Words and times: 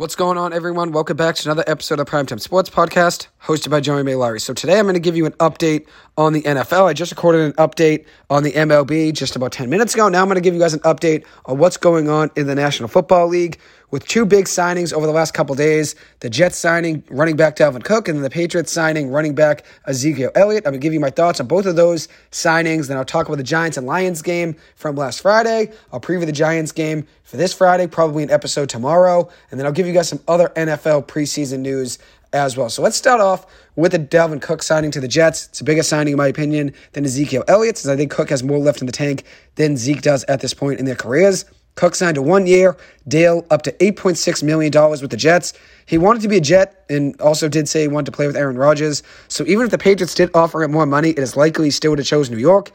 What's 0.00 0.14
going 0.14 0.38
on, 0.38 0.54
everyone? 0.54 0.92
Welcome 0.92 1.18
back 1.18 1.34
to 1.34 1.46
another 1.46 1.62
episode 1.66 2.00
of 2.00 2.08
Primetime 2.08 2.40
Sports 2.40 2.70
Podcast, 2.70 3.26
hosted 3.44 3.68
by 3.68 3.80
Joey 3.80 4.02
May. 4.02 4.38
So 4.38 4.54
today 4.54 4.78
I'm 4.78 4.86
going 4.86 4.94
to 4.94 4.98
give 4.98 5.14
you 5.14 5.26
an 5.26 5.32
update 5.32 5.86
on 6.16 6.32
the 6.32 6.40
NFL. 6.40 6.86
I 6.86 6.94
just 6.94 7.12
recorded 7.12 7.42
an 7.42 7.52
update 7.58 8.06
on 8.30 8.42
the 8.42 8.52
MLB 8.52 9.12
just 9.12 9.36
about 9.36 9.52
10 9.52 9.68
minutes 9.68 9.92
ago. 9.92 10.08
Now 10.08 10.22
I'm 10.22 10.28
going 10.28 10.36
to 10.36 10.40
give 10.40 10.54
you 10.54 10.60
guys 10.60 10.72
an 10.72 10.80
update 10.80 11.26
on 11.44 11.58
what's 11.58 11.76
going 11.76 12.08
on 12.08 12.30
in 12.34 12.46
the 12.46 12.54
National 12.54 12.88
Football 12.88 13.28
League 13.28 13.58
with 13.90 14.06
two 14.06 14.24
big 14.24 14.46
signings 14.46 14.92
over 14.92 15.06
the 15.06 15.12
last 15.12 15.34
couple 15.34 15.54
days. 15.54 15.94
The 16.20 16.30
Jets 16.30 16.56
signing 16.56 17.02
running 17.10 17.36
back 17.36 17.56
Dalvin 17.56 17.84
Cook, 17.84 18.08
and 18.08 18.24
the 18.24 18.30
Patriots 18.30 18.72
signing 18.72 19.10
running 19.10 19.34
back 19.34 19.64
Ezekiel 19.86 20.30
Elliott. 20.34 20.66
I'm 20.66 20.72
going 20.72 20.80
to 20.80 20.84
give 20.84 20.92
you 20.92 21.00
my 21.00 21.10
thoughts 21.10 21.40
on 21.40 21.46
both 21.46 21.66
of 21.66 21.76
those 21.76 22.08
signings. 22.30 22.88
Then 22.88 22.96
I'll 22.96 23.04
talk 23.04 23.26
about 23.26 23.38
the 23.38 23.42
Giants 23.44 23.76
and 23.76 23.86
Lions 23.86 24.22
game 24.22 24.56
from 24.76 24.96
last 24.96 25.20
Friday. 25.20 25.72
I'll 25.92 26.00
preview 26.00 26.26
the 26.26 26.32
Giants 26.32 26.72
game 26.72 27.06
for 27.24 27.36
this 27.36 27.52
Friday, 27.52 27.86
probably 27.86 28.22
an 28.22 28.30
episode 28.30 28.68
tomorrow. 28.68 29.28
And 29.50 29.58
then 29.58 29.66
I'll 29.66 29.72
give 29.72 29.86
you 29.86 29.92
guys 29.92 30.08
some 30.08 30.20
other 30.26 30.48
NFL 30.56 31.06
preseason 31.06 31.60
news 31.60 31.98
as 32.32 32.56
well. 32.56 32.68
So 32.68 32.82
let's 32.82 32.96
start 32.96 33.20
off 33.20 33.46
with 33.76 33.92
the 33.92 33.98
Dalvin 33.98 34.40
Cook 34.40 34.62
signing 34.62 34.90
to 34.92 35.00
the 35.00 35.08
Jets. 35.08 35.48
It's 35.48 35.60
a 35.60 35.64
bigger 35.64 35.82
signing, 35.82 36.12
in 36.12 36.18
my 36.18 36.28
opinion, 36.28 36.72
than 36.92 37.04
Ezekiel 37.04 37.44
Elliott, 37.48 37.78
since 37.78 37.90
I 37.90 37.96
think 37.96 38.10
Cook 38.10 38.30
has 38.30 38.42
more 38.42 38.58
left 38.58 38.80
in 38.80 38.86
the 38.86 38.92
tank 38.92 39.24
than 39.56 39.76
Zeke 39.76 40.02
does 40.02 40.24
at 40.24 40.40
this 40.40 40.54
point 40.54 40.78
in 40.78 40.86
their 40.86 40.94
careers. 40.94 41.44
Cook 41.80 41.94
signed 41.94 42.18
a 42.18 42.22
one 42.22 42.46
year 42.46 42.76
deal 43.08 43.46
up 43.48 43.62
to 43.62 43.72
$8.6 43.72 44.42
million 44.42 44.70
with 45.00 45.10
the 45.10 45.16
Jets. 45.16 45.54
He 45.86 45.96
wanted 45.96 46.20
to 46.20 46.28
be 46.28 46.36
a 46.36 46.40
Jet 46.42 46.84
and 46.90 47.18
also 47.22 47.48
did 47.48 47.70
say 47.70 47.80
he 47.80 47.88
wanted 47.88 48.04
to 48.04 48.12
play 48.12 48.26
with 48.26 48.36
Aaron 48.36 48.58
Rodgers. 48.58 49.02
So 49.28 49.46
even 49.46 49.64
if 49.64 49.70
the 49.70 49.78
Patriots 49.78 50.14
did 50.14 50.30
offer 50.34 50.62
him 50.62 50.72
more 50.72 50.84
money, 50.84 51.08
it 51.08 51.20
is 51.20 51.38
likely 51.38 51.68
he 51.68 51.70
still 51.70 51.92
would 51.92 51.98
have 51.98 52.06
chose 52.06 52.28
New 52.28 52.36
York. 52.36 52.70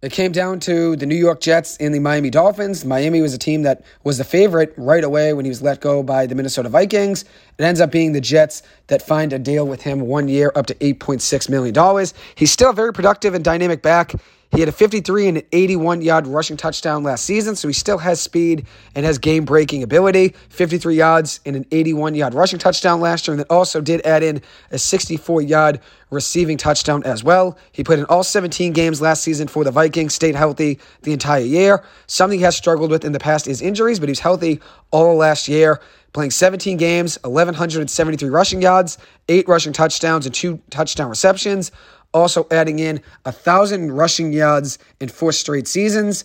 It 0.00 0.12
came 0.12 0.32
down 0.32 0.60
to 0.60 0.96
the 0.96 1.04
New 1.04 1.16
York 1.16 1.42
Jets 1.42 1.76
and 1.76 1.94
the 1.94 1.98
Miami 1.98 2.30
Dolphins. 2.30 2.82
Miami 2.82 3.20
was 3.20 3.34
a 3.34 3.38
team 3.38 3.60
that 3.64 3.84
was 4.04 4.16
the 4.16 4.24
favorite 4.24 4.72
right 4.78 5.04
away 5.04 5.34
when 5.34 5.44
he 5.44 5.50
was 5.50 5.60
let 5.60 5.82
go 5.82 6.02
by 6.02 6.24
the 6.24 6.34
Minnesota 6.34 6.70
Vikings. 6.70 7.26
It 7.58 7.62
ends 7.62 7.82
up 7.82 7.90
being 7.90 8.12
the 8.12 8.22
Jets 8.22 8.62
that 8.86 9.02
find 9.02 9.34
a 9.34 9.38
deal 9.38 9.66
with 9.66 9.82
him 9.82 10.00
one 10.00 10.28
year 10.28 10.50
up 10.54 10.64
to 10.68 10.74
$8.6 10.76 11.50
million. 11.50 12.06
He's 12.34 12.52
still 12.52 12.70
a 12.70 12.72
very 12.72 12.94
productive 12.94 13.34
and 13.34 13.44
dynamic 13.44 13.82
back. 13.82 14.14
He 14.52 14.60
had 14.60 14.68
a 14.68 14.72
53 14.72 15.28
and 15.28 15.38
an 15.38 15.44
81 15.52 16.02
yard 16.02 16.26
rushing 16.26 16.56
touchdown 16.56 17.02
last 17.02 17.24
season, 17.24 17.56
so 17.56 17.68
he 17.68 17.74
still 17.74 17.98
has 17.98 18.20
speed 18.20 18.66
and 18.94 19.04
has 19.04 19.18
game 19.18 19.44
breaking 19.44 19.82
ability. 19.82 20.34
53 20.50 20.94
yards 20.94 21.40
and 21.44 21.56
an 21.56 21.66
81 21.72 22.14
yard 22.14 22.34
rushing 22.34 22.58
touchdown 22.58 23.00
last 23.00 23.26
year, 23.26 23.32
and 23.32 23.40
then 23.40 23.46
also 23.50 23.80
did 23.80 24.04
add 24.06 24.22
in 24.22 24.40
a 24.70 24.78
64 24.78 25.42
yard 25.42 25.80
receiving 26.10 26.56
touchdown 26.56 27.02
as 27.04 27.24
well. 27.24 27.58
He 27.72 27.82
played 27.82 27.98
in 27.98 28.04
all 28.06 28.22
17 28.22 28.72
games 28.72 29.00
last 29.00 29.22
season 29.22 29.48
for 29.48 29.64
the 29.64 29.70
Vikings, 29.72 30.14
stayed 30.14 30.36
healthy 30.36 30.78
the 31.02 31.12
entire 31.12 31.42
year. 31.42 31.84
Something 32.06 32.38
he 32.38 32.44
has 32.44 32.56
struggled 32.56 32.90
with 32.90 33.04
in 33.04 33.12
the 33.12 33.18
past 33.18 33.48
is 33.48 33.60
injuries, 33.60 33.98
but 33.98 34.08
he's 34.08 34.20
healthy 34.20 34.60
all 34.90 35.16
last 35.16 35.48
year 35.48 35.80
playing 36.12 36.30
17 36.30 36.78
games, 36.78 37.18
1,173 37.24 38.30
rushing 38.30 38.62
yards, 38.62 38.96
eight 39.28 39.46
rushing 39.46 39.74
touchdowns, 39.74 40.24
and 40.24 40.34
two 40.34 40.58
touchdown 40.70 41.10
receptions 41.10 41.70
also 42.16 42.46
adding 42.50 42.78
in 42.78 43.00
a 43.24 43.32
thousand 43.32 43.92
rushing 43.92 44.32
yards 44.32 44.78
in 45.00 45.08
four 45.08 45.32
straight 45.32 45.68
seasons. 45.68 46.24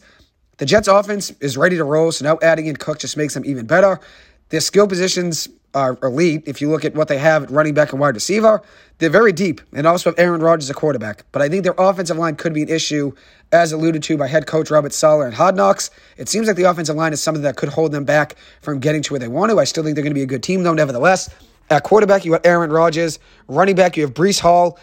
The 0.58 0.66
Jets 0.66 0.88
offense 0.88 1.32
is 1.42 1.58
ready 1.58 1.76
to 1.78 1.84
roll, 1.84 2.12
so 2.12 2.24
now 2.24 2.40
adding 2.42 2.68
in 2.68 2.78
Cook 2.78 3.00
just 3.00 3.18
makes 3.18 3.34
them 3.34 3.44
even 3.46 3.66
better. 3.66 4.00
Their 4.50 4.62
skill 4.62 4.88
positions 4.88 5.50
are 5.74 5.98
elite. 6.04 6.44
If 6.46 6.62
you 6.62 6.70
look 6.70 6.86
at 6.86 6.96
what 6.96 7.08
they 7.08 7.18
have 7.18 7.44
at 7.44 7.52
running 7.52 7.74
back 7.74 7.92
and 7.92 8.00
wide 8.00 8.16
receiver, 8.16 8.62
they're 8.98 9.10
very 9.10 9.32
deep 9.32 9.62
and 9.74 9.88
also 9.88 10.10
have 10.10 10.20
Aaron 10.20 10.42
Rodgers 10.42 10.70
a 10.70 10.74
quarterback. 10.74 11.24
But 11.32 11.42
I 11.42 11.50
think 11.50 11.64
their 11.64 11.76
offensive 11.78 12.18
line 12.18 12.36
could 12.36 12.54
be 12.54 12.64
an 12.64 12.70
issue, 12.70 13.14
as 13.52 13.72
alluded 13.72 14.04
to 14.04 14.18
by 14.18 14.28
head 14.28 14.48
coach 14.48 14.70
Robert 14.70 14.94
Saleh 14.94 15.26
and 15.26 15.34
Hard. 15.34 15.58
It 16.18 16.30
seems 16.30 16.48
like 16.48 16.56
the 16.56 16.64
offensive 16.64 16.96
line 16.96 17.14
is 17.14 17.22
something 17.22 17.44
that 17.44 17.56
could 17.58 17.70
hold 17.70 17.92
them 17.92 18.06
back 18.06 18.36
from 18.62 18.80
getting 18.80 19.02
to 19.04 19.14
where 19.14 19.20
they 19.20 19.28
want 19.28 19.52
to. 19.52 19.60
I 19.60 19.66
still 19.66 19.84
think 19.84 19.96
they're 19.96 20.04
going 20.04 20.14
to 20.14 20.20
be 20.20 20.24
a 20.24 20.28
good 20.28 20.44
team, 20.44 20.64
though, 20.64 20.74
nevertheless. 20.74 21.30
At 21.70 21.84
quarterback, 21.84 22.26
you 22.26 22.32
got 22.32 22.46
Aaron 22.46 22.70
Rodgers. 22.70 23.18
Running 23.48 23.76
back, 23.76 23.96
you 23.96 24.04
have 24.04 24.14
Breece 24.14 24.40
Hall. 24.40 24.78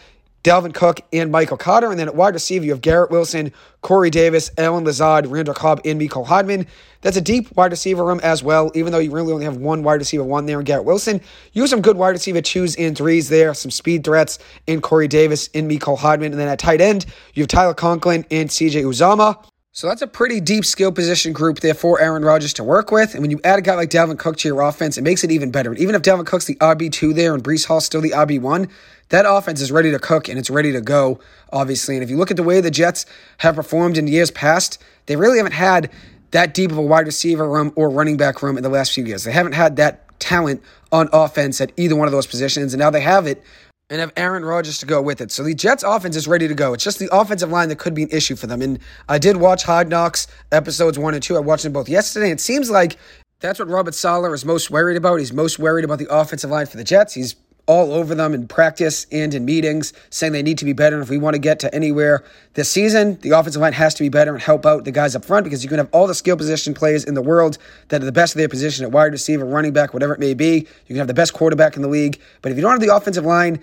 Dalvin 0.45 0.73
Cook, 0.73 1.01
and 1.13 1.33
Michael 1.33 1.57
Carter. 1.57 1.91
And 1.91 1.99
then 1.99 2.09
at 2.09 2.15
wide 2.15 2.35
receiver, 2.35 2.65
you 2.65 2.71
have 2.71 2.81
Garrett 2.81 3.11
Wilson, 3.11 3.53
Corey 3.83 4.11
Davis, 4.11 4.51
Allen 4.57 4.85
Lazard, 4.85 5.27
Randall 5.27 5.55
Cobb, 5.55 5.81
and 5.85 6.01
Mecole 6.01 6.27
Hardman. 6.27 6.67
That's 7.01 7.17
a 7.17 7.21
deep 7.21 7.55
wide 7.57 7.71
receiver 7.71 8.05
room 8.05 8.21
as 8.23 8.43
well, 8.43 8.71
even 8.75 8.93
though 8.93 8.99
you 8.99 9.11
really 9.11 9.33
only 9.33 9.45
have 9.45 9.57
one 9.57 9.83
wide 9.83 9.95
receiver 9.95 10.25
one 10.25 10.47
there 10.47 10.59
in 10.59 10.65
Garrett 10.65 10.85
Wilson. 10.85 11.21
You 11.53 11.63
have 11.63 11.71
some 11.71 11.83
good 11.83 11.97
wide 11.97 12.11
receiver 12.11 12.41
twos 12.41 12.77
and 12.77 12.97
threes 12.97 13.29
there, 13.29 13.55
some 13.55 13.71
speed 13.71 14.05
threats 14.05 14.39
in 14.67 14.81
Corey 14.81 15.09
Davis 15.09 15.49
and 15.55 15.71
Mecole 15.71 15.99
Hardman. 15.99 16.33
And 16.33 16.41
then 16.41 16.49
at 16.49 16.59
tight 16.59 16.81
end, 16.81 17.07
you 17.35 17.43
have 17.43 17.49
Tyler 17.49 17.75
Conklin 17.75 18.25
and 18.31 18.49
CJ 18.49 18.85
Uzomah. 18.85 19.45
So 19.79 19.87
that's 19.87 20.03
a 20.03 20.09
pretty 20.09 20.41
deep 20.41 20.65
skill 20.65 20.91
position 20.91 21.33
group 21.33 21.61
there 21.61 21.73
for 21.73 22.01
Aaron 22.01 22.25
Rodgers 22.25 22.53
to 22.55 22.65
work 22.65 22.91
with. 22.91 23.15
And 23.15 23.23
when 23.23 23.31
you 23.31 23.39
add 23.45 23.61
a 23.61 23.63
guy 23.63 23.77
like 23.77 23.91
Dalvin 23.91 24.19
Cook 24.19 24.37
to 24.39 24.49
your 24.49 24.63
offense, 24.63 24.99
it 24.99 25.03
makes 25.03 25.23
it 25.23 25.31
even 25.31 25.53
better. 25.53 25.71
And 25.71 25.79
even 25.79 25.95
if 25.95 26.03
Dalvin 26.03 26.27
Cook's 26.27 26.47
the 26.47 26.57
RB2 26.57 27.15
there 27.15 27.33
and 27.33 27.45
Breece 27.45 27.65
Hall's 27.65 27.85
still 27.85 28.01
the 28.01 28.11
RB1, 28.11 28.69
that 29.11 29.25
offense 29.25 29.61
is 29.61 29.71
ready 29.71 29.93
to 29.93 30.01
cook 30.01 30.29
and 30.29 30.37
it's 30.37 30.51
ready 30.51 30.73
to 30.73 30.81
go, 30.81 31.21
obviously. 31.53 31.95
And 31.95 32.03
if 32.03 32.11
you 32.11 32.17
look 32.17 32.33
at 32.33 32.37
the 32.37 32.43
way 32.43 32.61
the 32.61 32.73
Jets 32.73 33.07
have 33.37 33.55
performed 33.55 33.97
in 33.97 34.09
years 34.09 34.33
past, 34.33 34.83
they 35.07 35.15
really 35.15 35.37
haven't 35.37 35.53
had 35.53 35.93
that 36.33 36.55
deep 36.55 36.73
of 36.73 36.79
a 36.79 36.83
wide 36.83 37.07
receiver 37.07 37.49
room 37.49 37.73
or 37.77 37.89
running 37.89 38.17
back 38.17 38.43
room 38.43 38.57
in 38.57 38.65
the 38.65 38.69
last 38.69 38.93
few 38.93 39.05
years. 39.05 39.23
They 39.23 39.31
haven't 39.31 39.53
had 39.53 39.77
that 39.77 40.19
talent 40.19 40.61
on 40.91 41.09
offense 41.13 41.61
at 41.61 41.71
either 41.77 41.95
one 41.95 42.09
of 42.09 42.13
those 42.13 42.27
positions, 42.27 42.75
and 42.75 42.81
now 42.81 42.91
they 42.91 43.03
have 43.03 43.29
it 43.29 43.45
and 43.91 44.01
have 44.01 44.13
Aaron 44.17 44.45
Rodgers 44.45 44.79
to 44.79 44.87
go 44.87 45.01
with 45.01 45.21
it. 45.21 45.31
So 45.33 45.43
the 45.43 45.55
Jets 45.55 45.83
offense 45.83 46.17
is 46.17 46.29
ready 46.29 46.47
to 46.47 46.55
go. 46.55 46.75
It's 46.75 46.85
just 46.85 46.99
the 46.99 47.09
offensive 47.11 47.51
line 47.51 47.69
that 47.71 47.79
could 47.79 47.95
be 47.95 48.03
an 48.03 48.11
issue 48.11 48.37
for 48.37 48.47
them. 48.47 48.61
And 48.61 48.79
I 49.09 49.19
did 49.19 49.37
watch 49.37 49.63
Hard 49.63 49.89
Knocks 49.89 50.27
episodes 50.53 50.99
one 50.99 51.15
and 51.15 51.23
two. 51.23 51.37
I 51.37 51.41
watched 51.41 51.63
them 51.63 51.73
both 51.73 51.89
yesterday. 51.89 52.31
It 52.31 52.41
seems 52.41 52.71
like 52.71 52.97
that's 53.41 53.59
what 53.59 53.69
Robert 53.69 53.95
Saleh 53.95 54.33
is 54.33 54.45
most 54.45 54.71
worried 54.71 54.97
about. 54.97 55.17
He's 55.17 55.33
most 55.33 55.59
worried 55.59 55.85
about 55.85 55.99
the 55.99 56.13
offensive 56.15 56.51
line 56.51 56.67
for 56.67 56.77
the 56.77 56.85
Jets. 56.85 57.15
He's 57.15 57.35
all 57.69 57.93
over 57.93 58.15
them 58.15 58.35
in 58.35 58.49
practice 58.49 59.07
and 59.13 59.35
in 59.35 59.45
meetings, 59.45 59.93
saying 60.11 60.33
they 60.33 60.43
need 60.43 60.59
to 60.59 60.65
be 60.65 60.73
better. 60.73 60.97
And 60.97 61.03
if 61.03 61.11
we 61.11 61.19
want 61.19 61.35
to 61.35 61.39
get 61.39 61.61
to 61.61 61.75
anywhere 61.75 62.25
this 62.55 62.71
season, 62.71 63.19
the 63.21 63.31
offensive 63.31 63.61
line 63.61 63.75
has 63.75 63.95
to 63.95 64.03
be 64.03 64.09
better 64.09 64.33
and 64.33 64.43
help 64.43 64.67
out 64.67 64.85
the 64.85 64.91
guys 64.91 65.15
up 65.15 65.25
front 65.25 65.45
because 65.45 65.63
you 65.63 65.69
can 65.69 65.79
have 65.79 65.89
all 65.93 66.07
the 66.07 66.15
skill 66.15 66.37
position 66.37 66.73
players 66.73 67.05
in 67.05 67.15
the 67.15 67.23
world 67.23 67.59
that 67.89 68.03
are 68.03 68.07
the 68.07 68.11
best 68.13 68.35
of 68.35 68.39
their 68.39 68.49
position 68.49 68.85
at 68.87 68.91
wide 68.91 69.13
receiver, 69.13 69.45
running 69.45 69.73
back, 69.73 69.93
whatever 69.93 70.15
it 70.15 70.19
may 70.19 70.33
be. 70.35 70.55
You 70.55 70.89
can 70.89 70.97
have 70.97 71.07
the 71.07 71.15
best 71.15 71.35
quarterback 71.35 71.77
in 71.77 71.83
the 71.83 71.89
league. 71.89 72.19
But 72.41 72.51
if 72.51 72.57
you 72.57 72.63
don't 72.63 72.73
have 72.73 72.81
the 72.81 72.95
offensive 72.95 73.27
line, 73.27 73.63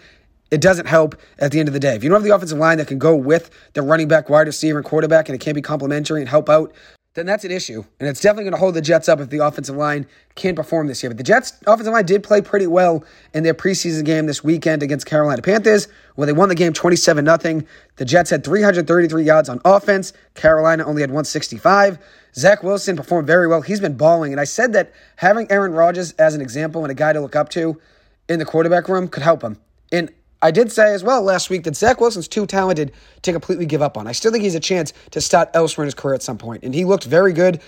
it 0.51 0.61
doesn't 0.61 0.85
help 0.85 1.19
at 1.39 1.51
the 1.51 1.59
end 1.59 1.67
of 1.67 1.73
the 1.73 1.79
day. 1.79 1.95
If 1.95 2.03
you 2.03 2.09
don't 2.09 2.17
have 2.17 2.23
the 2.23 2.35
offensive 2.35 2.59
line 2.59 2.77
that 2.77 2.87
can 2.87 2.99
go 2.99 3.15
with 3.15 3.49
the 3.73 3.81
running 3.81 4.07
back, 4.07 4.29
wide 4.29 4.45
receiver, 4.45 4.77
and 4.77 4.85
quarterback, 4.85 5.27
and 5.27 5.35
it 5.35 5.39
can't 5.39 5.55
be 5.55 5.61
complementary 5.61 6.21
and 6.21 6.29
help 6.29 6.47
out 6.47 6.71
then 7.15 7.25
that's 7.25 7.45
an 7.45 7.51
issue. 7.51 7.83
And 7.99 8.09
it's 8.09 8.19
definitely 8.19 8.43
going 8.43 8.53
to 8.53 8.59
hold 8.59 8.75
the 8.75 8.81
Jets 8.81 9.07
up 9.07 9.21
if 9.21 9.29
the 9.29 9.39
offensive 9.39 9.75
line 9.75 10.05
can't 10.35 10.55
perform 10.55 10.87
this 10.87 11.01
year. 11.01 11.09
But 11.09 11.17
the 11.17 11.23
Jets' 11.23 11.53
offensive 11.65 11.93
line 11.93 12.05
did 12.05 12.23
play 12.23 12.41
pretty 12.41 12.67
well 12.67 13.05
in 13.33 13.43
their 13.43 13.53
preseason 13.53 14.03
game 14.03 14.25
this 14.25 14.43
weekend 14.43 14.83
against 14.83 15.05
Carolina 15.05 15.41
Panthers, 15.41 15.87
where 16.15 16.25
they 16.25 16.33
won 16.33 16.49
the 16.49 16.55
game 16.55 16.73
27 16.73 17.25
0. 17.25 17.61
The 17.95 18.05
Jets 18.05 18.29
had 18.29 18.43
333 18.43 19.23
yards 19.23 19.47
on 19.47 19.61
offense. 19.63 20.11
Carolina 20.33 20.85
only 20.85 21.01
had 21.01 21.09
165. 21.09 21.97
Zach 22.35 22.63
Wilson 22.63 22.97
performed 22.97 23.27
very 23.27 23.47
well. 23.47 23.61
He's 23.61 23.79
been 23.79 23.95
balling. 23.95 24.33
And 24.33 24.41
I 24.41 24.43
said 24.43 24.73
that 24.73 24.91
having 25.15 25.49
Aaron 25.49 25.71
Rodgers 25.71 26.11
as 26.13 26.35
an 26.35 26.41
example 26.41 26.83
and 26.83 26.91
a 26.91 26.95
guy 26.95 27.13
to 27.13 27.21
look 27.21 27.35
up 27.35 27.47
to 27.49 27.79
in 28.27 28.39
the 28.39 28.45
quarterback 28.45 28.89
room 28.89 29.07
could 29.07 29.23
help 29.23 29.41
him. 29.41 29.57
And 29.89 30.11
I 30.41 30.51
did 30.51 30.71
say 30.71 30.93
as 30.93 31.03
well 31.03 31.21
last 31.21 31.49
week 31.49 31.63
that 31.63 31.75
Zach 31.75 31.99
Wilson's 31.99 32.27
too 32.27 32.45
talented 32.45 32.91
to 33.23 33.31
completely 33.31 33.65
give 33.65 33.81
up 33.81 33.97
on. 33.97 34.07
I 34.07 34.11
still 34.11 34.31
think 34.31 34.43
he's 34.43 34.55
a 34.55 34.59
chance 34.59 34.93
to 35.11 35.21
start 35.21 35.49
elsewhere 35.53 35.83
in 35.83 35.87
his 35.87 35.95
career 35.95 36.13
at 36.15 36.23
some 36.23 36.37
point, 36.37 36.63
and 36.63 36.73
he 36.73 36.85
looked 36.85 37.05
very 37.05 37.33
good 37.33 37.61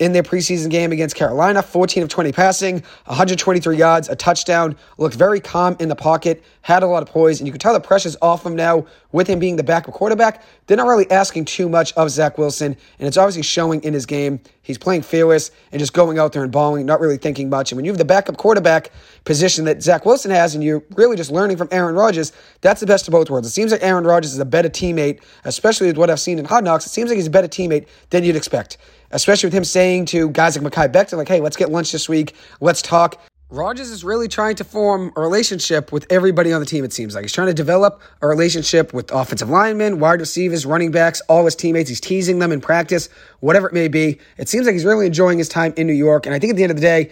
in 0.00 0.12
their 0.12 0.22
preseason 0.22 0.70
game 0.70 0.92
against 0.92 1.14
Carolina 1.14 1.62
14 1.62 2.02
of 2.02 2.08
20 2.08 2.32
passing, 2.32 2.74
123 3.04 3.76
yards, 3.76 4.08
a 4.08 4.16
touchdown. 4.16 4.74
Looked 4.96 5.14
very 5.14 5.40
calm 5.40 5.76
in 5.78 5.90
the 5.90 5.94
pocket, 5.94 6.42
had 6.62 6.82
a 6.82 6.86
lot 6.86 7.02
of 7.02 7.08
poise, 7.10 7.38
and 7.38 7.46
you 7.46 7.52
can 7.52 7.60
tell 7.60 7.74
the 7.74 7.80
pressure's 7.80 8.16
off 8.22 8.44
him 8.44 8.56
now 8.56 8.86
with 9.12 9.28
him 9.28 9.38
being 9.38 9.56
the 9.56 9.62
backup 9.62 9.92
quarterback. 9.92 10.42
They're 10.66 10.78
not 10.78 10.86
really 10.86 11.10
asking 11.10 11.44
too 11.44 11.68
much 11.68 11.92
of 11.94 12.10
Zach 12.10 12.38
Wilson, 12.38 12.76
and 12.98 13.08
it's 13.08 13.18
obviously 13.18 13.42
showing 13.42 13.84
in 13.84 13.92
his 13.92 14.06
game. 14.06 14.40
He's 14.62 14.78
playing 14.78 15.02
fearless 15.02 15.50
and 15.70 15.80
just 15.80 15.92
going 15.92 16.18
out 16.18 16.32
there 16.32 16.44
and 16.44 16.52
balling, 16.52 16.86
not 16.86 17.00
really 17.00 17.18
thinking 17.18 17.50
much. 17.50 17.70
And 17.70 17.76
when 17.76 17.84
you 17.84 17.90
have 17.90 17.98
the 17.98 18.04
backup 18.04 18.38
quarterback 18.38 18.92
position 19.24 19.66
that 19.66 19.82
Zach 19.82 20.06
Wilson 20.06 20.30
has, 20.30 20.54
and 20.54 20.64
you're 20.64 20.82
really 20.94 21.16
just 21.16 21.30
learning 21.30 21.58
from 21.58 21.68
Aaron 21.70 21.94
Rodgers, 21.94 22.32
that's 22.62 22.80
the 22.80 22.86
best 22.86 23.06
of 23.06 23.12
both 23.12 23.28
worlds. 23.28 23.48
It 23.48 23.50
seems 23.50 23.70
like 23.70 23.82
Aaron 23.82 24.04
Rodgers 24.04 24.32
is 24.32 24.38
a 24.38 24.44
better 24.46 24.70
teammate, 24.70 25.20
especially 25.44 25.88
with 25.88 25.98
what 25.98 26.08
I've 26.08 26.20
seen 26.20 26.38
in 26.38 26.46
Hard 26.46 26.64
Knocks. 26.64 26.86
It 26.86 26.90
seems 26.90 27.10
like 27.10 27.16
he's 27.16 27.26
a 27.26 27.30
better 27.30 27.48
teammate 27.48 27.86
than 28.08 28.24
you'd 28.24 28.36
expect 28.36 28.78
especially 29.10 29.48
with 29.48 29.54
him 29.54 29.64
saying 29.64 30.06
to 30.06 30.30
guys 30.30 30.56
like 30.56 30.72
Mekhi 30.72 30.92
Becton, 30.92 31.18
like, 31.18 31.28
hey, 31.28 31.40
let's 31.40 31.56
get 31.56 31.70
lunch 31.70 31.92
this 31.92 32.08
week, 32.08 32.34
let's 32.60 32.82
talk. 32.82 33.20
Rodgers 33.52 33.90
is 33.90 34.04
really 34.04 34.28
trying 34.28 34.54
to 34.54 34.64
form 34.64 35.12
a 35.16 35.20
relationship 35.20 35.90
with 35.90 36.06
everybody 36.08 36.52
on 36.52 36.60
the 36.60 36.66
team, 36.66 36.84
it 36.84 36.92
seems 36.92 37.16
like. 37.16 37.24
He's 37.24 37.32
trying 37.32 37.48
to 37.48 37.54
develop 37.54 38.00
a 38.22 38.28
relationship 38.28 38.94
with 38.94 39.10
offensive 39.10 39.50
linemen, 39.50 39.98
wide 39.98 40.20
receivers, 40.20 40.64
running 40.64 40.92
backs, 40.92 41.20
all 41.22 41.44
his 41.44 41.56
teammates. 41.56 41.88
He's 41.88 42.00
teasing 42.00 42.38
them 42.38 42.52
in 42.52 42.60
practice, 42.60 43.08
whatever 43.40 43.66
it 43.66 43.74
may 43.74 43.88
be. 43.88 44.20
It 44.38 44.48
seems 44.48 44.66
like 44.66 44.74
he's 44.74 44.84
really 44.84 45.06
enjoying 45.06 45.38
his 45.38 45.48
time 45.48 45.74
in 45.76 45.88
New 45.88 45.94
York. 45.94 46.26
And 46.26 46.34
I 46.34 46.38
think 46.38 46.52
at 46.52 46.56
the 46.56 46.62
end 46.62 46.70
of 46.70 46.76
the 46.76 46.82
day, 46.82 47.10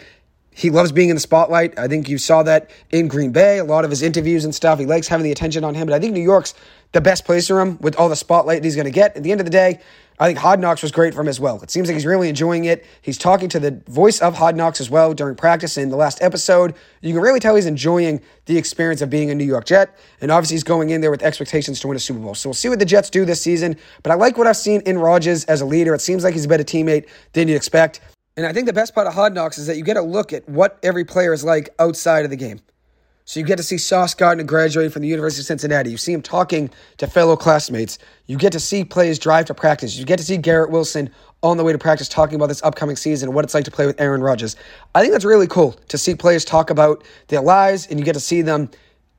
He 0.58 0.70
loves 0.70 0.90
being 0.90 1.08
in 1.08 1.14
the 1.14 1.20
spotlight. 1.20 1.78
I 1.78 1.87
think 1.87 2.08
you 2.08 2.19
saw 2.19 2.43
that 2.43 2.72
in 2.90 3.06
Green 3.06 3.31
Bay, 3.31 3.58
a 3.58 3.64
lot 3.64 3.84
of 3.84 3.90
his 3.90 4.02
interviews 4.02 4.44
and 4.44 4.52
stuff. 4.52 4.81
He 4.81 4.87
likes 4.87 5.06
having 5.06 5.22
the 5.22 5.31
attention 5.31 5.62
on 5.62 5.72
him. 5.72 5.87
But 5.87 5.94
I 5.94 6.00
think 6.00 6.14
New 6.14 6.20
York's 6.20 6.55
the 6.90 7.00
best 7.00 7.25
place 7.25 7.46
for 7.46 7.60
him 7.60 7.78
with 7.81 7.94
all 7.94 8.08
the 8.08 8.16
spotlight 8.16 8.64
he's 8.64 8.75
going 8.75 8.87
to 8.87 8.90
get. 8.90 9.16
At 9.16 9.22
the 9.22 9.31
end 9.31 9.40
of 9.40 9.44
the 9.44 9.52
day, 9.52 9.78
I 10.19 10.26
think 10.26 10.40
Hard 10.40 10.58
Knocks 10.58 10.82
was 10.82 10.90
great 10.90 11.14
for 11.14 11.20
him 11.20 11.28
as 11.28 11.38
well. 11.38 11.62
It 11.62 11.70
seems 11.70 11.87
like 11.87 11.94
he's 11.94 12.06
really 12.06 12.28
enjoying 12.28 12.64
it. 12.64 12.84
He's 13.02 13.16
talking 13.16 13.49
to 13.50 13.60
the 13.60 13.81
voice 13.87 14.20
of 14.20 14.34
Hard 14.34 14.56
Knocks 14.56 14.81
as 14.81 14.90
well 14.90 15.14
during 15.14 15.37
practice 15.37 15.78
in 15.78 15.90
the 15.90 15.96
last 15.96 16.20
episode. 16.20 16.75
You 17.02 17.12
can 17.12 17.22
really 17.22 17.38
tell 17.38 17.55
he's 17.55 17.66
enjoying 17.66 18.20
the 18.46 18.58
experience 18.58 19.00
of 19.00 19.10
being 19.10 19.31
a 19.31 19.37
New 19.37 19.44
York 19.44 19.64
Jet. 19.64 19.96
And 20.20 20.32
obviously, 20.32 20.56
he's 20.56 20.64
going 20.64 20.90
in 20.90 21.02
there 21.02 21.12
with 21.12 21.22
expectations 21.22 21.78
to 21.81 21.87
win 21.87 21.96
a 21.96 22.00
Super 22.00 22.19
Bowl. 22.19 22.34
So 22.34 22.49
we'll 22.49 22.55
see 22.55 22.69
what 22.69 22.81
the 22.81 22.84
Jets 22.84 23.10
do 23.10 23.25
this 23.25 23.40
season. 23.40 23.76
But 24.02 24.10
I 24.10 24.16
like 24.16 24.37
what 24.37 24.49
I've 24.49 24.56
seen 24.56 24.81
in 24.81 24.99
Rodgers 24.99 25.44
as 25.44 25.60
a 25.60 25.66
leader. 25.66 25.94
It 25.94 26.00
seems 26.00 26.25
like 26.25 26.34
he's 26.34 26.46
a 26.46 26.49
better 26.49 26.64
teammate 26.64 27.08
than 27.32 27.46
you'd 27.46 27.55
expect. 27.55 28.00
And 28.38 28.46
I 28.46 28.52
think 28.52 28.67
the 28.67 28.73
best 28.73 28.94
part 28.94 29.08
of 29.08 29.14
Hard 29.14 29.35
Knocks 29.35 29.58
is 29.58 29.67
that 29.67 29.76
you 29.79 29.82
get 29.82 29.96
a 29.96 30.00
look 30.00 30.32
at 30.32 30.49
what 30.49 30.79
every 30.85 31.05
player 31.05 31.32
is 31.32 31.43
like 31.43 31.70
outside 31.81 32.25
of 32.25 32.31
the 32.31 32.37
game. 32.37 32.61
So 33.25 33.40
you 33.40 33.44
get 33.44 33.56
to 33.56 33.64
see 33.64 33.79
Sauce 33.79 34.14
Gardner 34.14 34.44
graduating 34.44 34.93
from 34.93 35.02
the 35.02 35.08
University 35.08 35.43
of 35.43 35.46
Cincinnati. 35.46 35.90
You 35.90 35.96
see 35.96 36.12
him 36.12 36.23
talking 36.23 36.70
to 36.99 37.08
fellow 37.08 37.35
classmates. 37.35 37.99
You 38.26 38.37
get 38.37 38.52
to 38.52 38.61
see 38.61 38.85
players 38.85 39.19
drive 39.19 39.46
to 39.46 39.55
practice. 39.55 39.96
You 39.96 40.05
get 40.05 40.20
to 40.20 40.25
see 40.25 40.37
Garrett 40.37 40.70
Wilson 40.70 41.11
on 41.43 41.56
the 41.56 41.64
way 41.64 41.73
to 41.73 41.79
practice 41.79 42.08
talking 42.08 42.37
about 42.37 42.46
this 42.46 42.62
upcoming 42.62 42.94
season 42.94 43.29
and 43.29 43.35
what 43.35 43.44
it's 43.44 43.55
like 43.55 43.64
to 43.64 43.73
play 43.73 43.87
with 43.87 44.00
Aaron 44.00 44.20
Rodgers. 44.20 44.55
I 44.94 45.00
think 45.00 45.11
that's 45.11 45.25
really 45.25 45.49
cool 45.49 45.73
to 45.88 45.99
see 45.99 46.14
players 46.14 46.44
talk 46.44 46.70
about 46.70 47.02
their 47.26 47.41
lives 47.41 47.88
and 47.88 47.99
you 47.99 48.05
get 48.05 48.14
to 48.14 48.20
see 48.20 48.43
them 48.43 48.70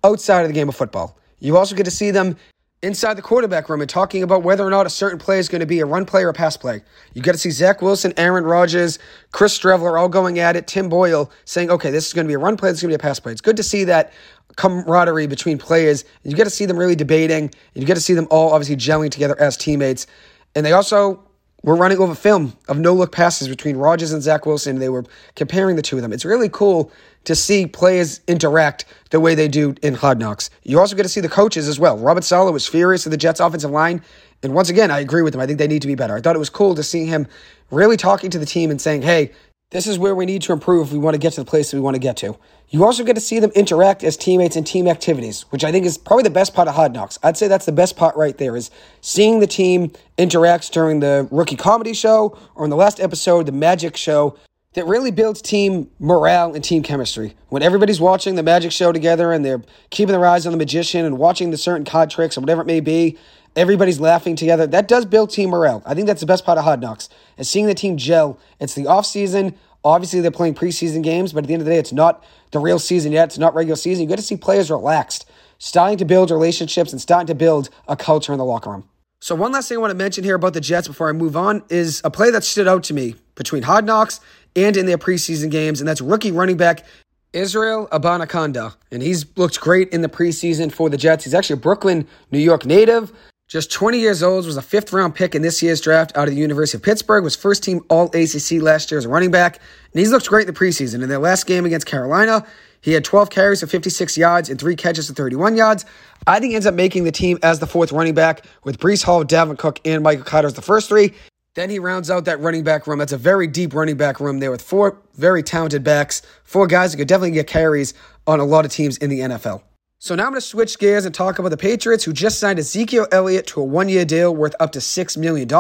outside 0.06 0.44
of 0.44 0.48
the 0.48 0.54
game 0.54 0.70
of 0.70 0.78
football. 0.78 1.18
You 1.40 1.58
also 1.58 1.76
get 1.76 1.84
to 1.84 1.92
see 1.92 2.12
them 2.12 2.38
inside 2.82 3.16
the 3.16 3.22
quarterback 3.22 3.68
room 3.68 3.82
and 3.82 3.90
talking 3.90 4.24
about 4.24 4.44
whether 4.44 4.66
or 4.66 4.70
not 4.70 4.86
a 4.86 4.90
certain 4.90 5.20
play 5.20 5.38
is 5.38 5.50
going 5.50 5.60
to 5.60 5.66
be 5.66 5.80
a 5.80 5.86
run 5.86 6.06
play 6.06 6.24
or 6.24 6.30
a 6.30 6.34
pass 6.34 6.56
play. 6.56 6.82
You 7.14 7.22
got 7.22 7.34
to 7.34 7.38
see 7.38 7.52
Zach 7.52 7.82
Wilson, 7.82 8.14
Aaron 8.16 8.46
Rodgers, 8.46 9.00
Chris 9.32 9.58
Streveler 9.58 10.00
all 10.00 10.08
going 10.08 10.40
at 10.40 10.56
it, 10.56 10.68
Tim 10.68 10.88
Boyle 10.88 11.30
saying, 11.46 11.70
okay, 11.70 11.92
this 11.92 12.08
is 12.08 12.14
going 12.14 12.26
to 12.26 12.30
be 12.30 12.36
a 12.36 12.40
run 12.40 12.56
play, 12.56 12.70
this 12.70 12.78
is 12.78 12.84
going 12.84 12.92
to 12.92 12.98
be 12.98 13.02
a 13.02 13.08
pass 13.08 13.20
play. 13.20 13.32
It's 13.34 13.42
good 13.42 13.58
to 13.58 13.64
see 13.64 13.84
that 13.86 14.14
camaraderie 14.56 15.28
between 15.28 15.58
players. 15.58 16.06
You 16.24 16.36
get 16.36 16.46
to 16.46 16.50
see 16.50 16.66
them 16.66 16.78
really 16.78 16.96
debating. 16.96 17.52
You 17.74 17.86
get 17.86 17.96
to 17.96 18.02
see 18.02 18.14
them 18.14 18.28
all 18.30 18.54
obviously 18.54 18.78
gelling 18.78 19.12
together 19.12 19.40
as 19.40 19.58
teammates. 19.58 20.08
And 20.56 20.66
they 20.66 20.72
also 20.72 21.24
were 21.64 21.76
running 21.76 21.98
over 22.00 22.16
film 22.16 22.54
of 22.68 22.80
no 22.80 22.94
look 22.94 23.12
passes 23.12 23.48
between 23.48 23.78
Rodgers 23.78 24.14
and 24.14 24.22
Zach 24.22 24.46
Wilson. 24.46 24.80
They 24.80 24.90
were 24.90 25.06
comparing 25.36 25.76
the 25.76 25.82
two 25.82 25.98
of 25.98 26.02
them. 26.02 26.14
It's 26.14 26.26
really 26.26 26.50
cool 26.50 26.92
to 27.26 27.36
see 27.36 27.68
players 27.68 28.22
interact 28.28 28.86
the 29.10 29.20
way 29.20 29.36
they 29.36 29.48
do 29.48 29.76
in 29.82 29.94
Hard 29.94 30.20
Knocks. 30.20 30.50
You 30.64 30.80
also 30.80 30.96
get 30.96 31.04
to 31.04 31.10
see 31.10 31.22
the 31.22 31.30
coaches 31.30 31.68
as 31.68 31.80
well. 31.80 31.98
Robert 31.98 32.24
Saleh 32.24 32.54
was 32.54 32.66
furious 32.66 33.06
at 33.06 33.12
the 33.12 33.18
Jets' 33.18 33.40
offensive 33.40 33.72
line. 33.72 34.02
And 34.42 34.54
once 34.54 34.70
again, 34.70 34.90
I 34.90 35.00
agree 35.00 35.22
with 35.22 35.36
him. 35.36 35.42
I 35.42 35.46
think 35.46 35.60
they 35.60 35.68
need 35.68 35.82
to 35.82 35.88
be 35.88 35.96
better. 35.96 36.16
I 36.16 36.22
thought 36.22 36.36
it 36.36 36.40
was 36.40 36.50
cool 36.50 36.76
to 36.76 36.84
see 36.84 37.06
him 37.06 37.28
really 37.72 37.98
talking 37.98 38.30
to 38.32 38.40
the 38.40 38.46
team 38.46 38.72
and 38.72 38.80
saying, 38.80 39.02
hey, 39.02 39.32
this 39.72 39.86
is 39.86 40.00
where 40.00 40.16
we 40.16 40.26
need 40.26 40.42
to 40.44 40.54
improve 40.54 40.88
if 40.88 40.94
we 40.94 41.00
want 41.00 41.14
to 41.14 41.20
get 41.20 41.34
to 41.34 41.42
the 41.42 41.46
place 41.46 41.72
that 41.72 41.78
we 41.78 41.82
want 41.82 41.96
to 41.96 42.00
get 42.00 42.18
to. 42.18 42.38
You 42.72 42.86
also 42.86 43.04
get 43.04 43.16
to 43.16 43.22
see 43.22 43.40
them 43.40 43.50
interact 43.56 44.04
as 44.04 44.16
teammates 44.16 44.56
in 44.56 44.64
team 44.64 44.88
activities, 44.88 45.42
which 45.50 45.64
I 45.64 45.72
think 45.72 45.88
is 45.88 45.98
probably 45.98 46.24
the 46.24 46.30
best 46.30 46.54
part 46.54 46.68
of 46.68 46.76
Hard 46.76 46.94
Knocks. 46.94 47.18
I'd 47.24 47.36
say 47.36 47.48
that's 47.48 47.66
the 47.66 47.72
best 47.72 47.98
part 47.98 48.16
right 48.16 48.38
there 48.38 48.56
is 48.56 48.70
seeing 49.02 49.40
the 49.40 49.48
team 49.48 49.92
interact 50.20 50.72
during 50.72 51.00
the 51.00 51.28
rookie 51.32 51.56
comedy 51.56 51.94
show 51.94 52.38
or 52.54 52.66
in 52.66 52.70
the 52.70 52.76
last 52.76 53.00
episode, 53.00 53.48
the 53.48 53.52
magic 53.52 53.98
show 53.98 54.38
that 54.74 54.86
really 54.86 55.10
builds 55.10 55.42
team 55.42 55.90
morale 55.98 56.54
and 56.54 56.64
team 56.64 56.84
chemistry. 56.84 57.34
When 57.48 57.64
everybody's 57.64 58.00
watching 58.00 58.36
the 58.36 58.44
magic 58.44 58.72
show 58.72 58.92
together 58.92 59.32
and 59.32 59.44
they're 59.44 59.64
keeping 59.90 60.12
their 60.12 60.26
eyes 60.28 60.46
on 60.46 60.52
the 60.52 60.58
magician 60.58 61.06
and 61.06 61.18
watching 61.18 61.50
the 61.50 61.58
certain 61.58 61.86
card 61.86 62.12
tricks 62.12 62.38
or 62.38 62.42
whatever 62.42 62.62
it 62.62 62.68
may 62.68 62.82
be, 62.82 63.18
everybody's 63.56 64.00
laughing 64.00 64.36
together. 64.36 64.68
That 64.68 64.88
does 64.88 65.06
build 65.06 65.32
team 65.32 65.50
morale. 65.50 65.82
I 65.88 65.96
think 65.96 66.06
that's 66.06 66.22
the 66.22 66.28
best 66.28 66.46
part 66.46 66.60
of 66.60 66.66
Hard 66.66 66.82
Knocks 66.82 67.10
is 67.38 67.50
seeing 67.50 67.66
the 67.66 67.74
team 67.74 67.98
gel. 67.98 68.40
It's 68.60 68.76
the 68.76 68.86
off 68.86 69.08
season. 69.08 69.56
Obviously, 69.84 70.20
they're 70.20 70.32
playing 70.32 70.56
preseason 70.56 71.04
games, 71.04 71.32
but 71.34 71.44
at 71.44 71.48
the 71.48 71.54
end 71.54 71.62
of 71.62 71.66
the 71.66 71.72
day, 71.72 71.80
it's 71.80 71.94
not 71.94 72.24
the 72.52 72.60
real 72.60 72.80
season 72.80 73.12
yet. 73.12 73.30
It's 73.30 73.38
not 73.38 73.54
regular 73.56 73.78
season. 73.78 74.04
You 74.04 74.10
get 74.10 74.18
to 74.18 74.22
see 74.22 74.36
players 74.36 74.70
relaxed, 74.70 75.30
starting 75.58 75.98
to 76.00 76.06
build 76.06 76.32
relationships 76.32 76.92
and 76.92 77.02
starting 77.02 77.28
to 77.28 77.36
build 77.36 77.70
a 77.88 77.96
culture 77.96 78.34
in 78.34 78.40
the 78.40 78.46
locker 78.46 78.72
room. 78.72 78.90
So, 79.22 79.36
one 79.36 79.52
last 79.52 79.68
thing 79.70 79.78
I 79.78 79.82
want 79.82 79.92
to 79.92 79.98
mention 79.98 80.24
here 80.24 80.36
about 80.36 80.54
the 80.54 80.62
Jets 80.62 80.88
before 80.88 81.10
I 81.10 81.14
move 81.14 81.36
on 81.36 81.64
is 81.70 82.02
a 82.04 82.12
play 82.12 82.32
that 82.32 82.44
stood 82.44 82.68
out 82.68 82.84
to 82.86 82.94
me 82.94 83.16
between 83.36 83.64
Hard 83.64 83.86
Knocks 83.86 84.20
and 84.56 84.76
in 84.78 84.86
their 84.86 84.98
preseason 84.98 85.52
games, 85.52 85.82
and 85.82 85.88
that's 85.88 86.02
rookie 86.02 86.32
running 86.32 86.58
back 86.58 86.86
Israel 87.34 87.88
Abanikanda. 87.92 88.76
And 88.92 89.02
he's 89.04 89.26
looked 89.38 89.60
great 89.60 89.90
in 89.90 90.02
the 90.02 90.10
preseason 90.10 90.72
for 90.72 90.90
the 90.90 90.98
Jets. 90.98 91.26
He's 91.26 91.34
actually 91.34 91.56
a 91.56 91.58
Brooklyn, 91.58 92.08
New 92.32 92.40
York 92.40 92.66
native. 92.66 93.12
Just 93.50 93.72
20 93.72 93.98
years 93.98 94.22
old, 94.22 94.46
was 94.46 94.58
a 94.58 94.62
fifth 94.62 94.94
round 94.94 95.16
pick 95.16 95.34
in 95.34 95.42
this 95.42 95.64
year's 95.64 95.82
draft 95.82 96.16
out 96.16 96.28
of 96.28 96.36
the 96.36 96.40
University 96.40 96.78
of 96.78 96.84
Pittsburgh, 96.84 97.24
was 97.24 97.36
first 97.36 97.64
team 97.64 97.84
All 97.90 98.06
ACC 98.14 98.62
last 98.62 98.92
year 98.92 99.00
as 99.00 99.06
a 99.06 99.10
running 99.10 99.32
back, 99.32 99.56
and 99.92 100.00
he's 100.00 100.12
looked 100.12 100.28
great 100.28 100.48
in 100.48 100.54
the 100.54 100.60
preseason. 100.60 101.02
In 101.02 101.10
their 101.10 101.18
last 101.18 101.48
game 101.48 101.66
against 101.66 101.88
Carolina, 101.88 102.46
he 102.82 102.94
had 102.94 103.04
12 103.04 103.32
carries 103.32 103.62
for 103.62 103.66
56 103.66 104.16
yards 104.20 104.52
and 104.52 104.60
three 104.60 104.76
catches 104.76 105.08
for 105.08 105.16
31 105.16 105.56
yards. 105.58 105.84
I 106.28 106.40
think 106.40 106.54
ends 106.54 106.68
up 106.68 106.76
making 106.76 107.06
the 107.06 107.12
team 107.12 107.40
as 107.42 107.58
the 107.58 107.66
fourth 107.66 107.92
running 107.92 108.14
back 108.14 108.46
with 108.66 108.78
Breece 108.78 109.04
Hall, 109.04 109.26
Dalvin 109.26 109.58
Cook, 109.58 109.80
and 109.84 110.04
Michael 110.04 110.26
Carter 110.26 110.46
as 110.46 110.54
the 110.54 110.62
first 110.62 110.88
three. 110.88 111.16
Then 111.56 111.72
he 111.72 111.80
rounds 111.80 112.12
out 112.12 112.26
that 112.26 112.40
running 112.42 112.64
back 112.64 112.86
room. 112.86 113.00
That's 113.00 113.14
a 113.14 113.18
very 113.18 113.48
deep 113.48 113.74
running 113.74 113.98
back 113.98 114.20
room 114.20 114.42
there 114.42 114.52
with 114.52 114.62
four 114.62 115.02
very 115.16 115.42
talented 115.42 115.84
backs, 115.84 116.22
four 116.44 116.68
guys 116.68 116.94
who 116.94 117.00
could 117.00 117.08
definitely 117.08 117.32
get 117.32 117.48
carries 117.48 117.96
on 118.28 118.40
a 118.40 118.46
lot 118.46 118.64
of 118.64 118.72
teams 118.72 118.98
in 118.98 119.10
the 119.10 119.22
NFL. 119.22 119.64
So 120.02 120.16
now 120.16 120.24
I'm 120.24 120.30
going 120.30 120.40
to 120.40 120.48
switch 120.48 120.80
gears 120.80 121.04
and 121.04 121.14
talk 121.14 121.40
about 121.40 121.50
the 121.50 121.58
Patriots 121.58 122.06
who 122.06 122.14
just 122.14 122.40
signed 122.40 122.58
Ezekiel 122.58 123.06
Elliott 123.12 123.48
to 123.48 123.60
a 123.60 123.64
one 123.66 123.90
year 123.90 124.06
deal 124.06 124.34
worth 124.34 124.56
up 124.62 124.72
to 124.72 124.80
$6 124.80 125.18
million. 125.18 125.52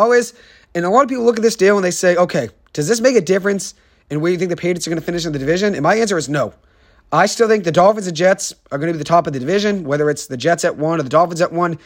And 0.74 0.86
a 0.86 0.90
lot 0.90 1.04
of 1.04 1.10
people 1.10 1.26
look 1.26 1.36
at 1.36 1.42
this 1.42 1.58
deal 1.58 1.76
and 1.76 1.84
they 1.84 1.92
say, 1.92 2.16
okay, 2.16 2.48
does 2.72 2.88
this 2.88 3.02
make 3.02 3.18
a 3.18 3.22
difference 3.22 3.74
in 4.10 4.22
where 4.22 4.32
you 4.32 4.38
think 4.38 4.50
the 4.50 4.56
Patriots 4.56 4.88
are 4.88 4.92
going 4.92 5.00
to 5.02 5.06
finish 5.06 5.26
in 5.26 5.34
the 5.34 5.40
division? 5.40 5.74
And 5.76 5.84
my 5.84 5.96
answer 5.96 6.18
is 6.18 6.30
no. 6.30 6.54
I 7.12 7.26
still 7.26 7.50
think 7.50 7.66
the 7.66 7.72
Dolphins 7.74 8.08
and 8.08 8.16
Jets 8.16 8.54
are 8.72 8.78
going 8.78 8.88
to 8.88 8.94
be 8.94 8.98
the 9.00 9.04
top 9.04 9.28
of 9.28 9.34
the 9.34 9.40
division, 9.40 9.84
whether 9.84 10.10
it's 10.10 10.28
the 10.28 10.38
Jets 10.38 10.64
at 10.64 10.78
one 10.78 11.02
or 11.02 11.04
the 11.04 11.10
Dolphins 11.10 11.42
at 11.42 11.52
one. 11.52 11.78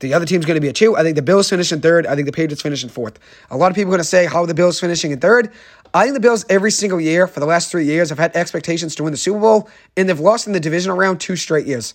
The 0.00 0.12
other 0.12 0.26
team's 0.26 0.44
going 0.44 0.56
to 0.56 0.60
be 0.60 0.68
a 0.68 0.72
two. 0.74 0.94
I 0.94 1.02
think 1.04 1.16
the 1.16 1.22
Bills 1.22 1.48
finish 1.48 1.72
in 1.72 1.80
third. 1.80 2.06
I 2.06 2.14
think 2.14 2.26
the 2.26 2.32
Patriots 2.32 2.60
finish 2.60 2.82
in 2.82 2.90
fourth. 2.90 3.18
A 3.50 3.56
lot 3.56 3.70
of 3.70 3.74
people 3.74 3.88
are 3.90 3.96
going 3.96 4.00
to 4.00 4.04
say, 4.04 4.26
how 4.26 4.42
are 4.42 4.46
the 4.46 4.52
Bills 4.52 4.78
finishing 4.78 5.12
in 5.12 5.20
third? 5.20 5.50
I 5.94 6.02
think 6.02 6.14
the 6.14 6.20
Bills 6.20 6.44
every 6.50 6.72
single 6.72 7.00
year 7.00 7.26
for 7.26 7.40
the 7.40 7.46
last 7.46 7.70
three 7.70 7.86
years 7.86 8.10
have 8.10 8.18
had 8.18 8.36
expectations 8.36 8.94
to 8.96 9.04
win 9.04 9.12
the 9.12 9.16
Super 9.16 9.38
Bowl, 9.38 9.70
and 9.96 10.08
they've 10.08 10.20
lost 10.20 10.46
in 10.46 10.52
the 10.52 10.60
divisional 10.60 10.98
round 10.98 11.18
two 11.18 11.36
straight 11.36 11.66
years. 11.66 11.94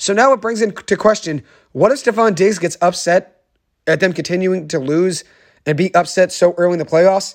So 0.00 0.14
now 0.14 0.32
it 0.32 0.40
brings 0.40 0.62
into 0.62 0.96
question 0.96 1.42
what 1.72 1.92
if 1.92 2.02
Stefon 2.02 2.34
Diggs 2.34 2.58
gets 2.58 2.78
upset 2.80 3.42
at 3.86 4.00
them 4.00 4.14
continuing 4.14 4.66
to 4.68 4.78
lose 4.78 5.24
and 5.66 5.76
be 5.76 5.94
upset 5.94 6.32
so 6.32 6.54
early 6.56 6.72
in 6.72 6.78
the 6.78 6.86
playoffs? 6.86 7.34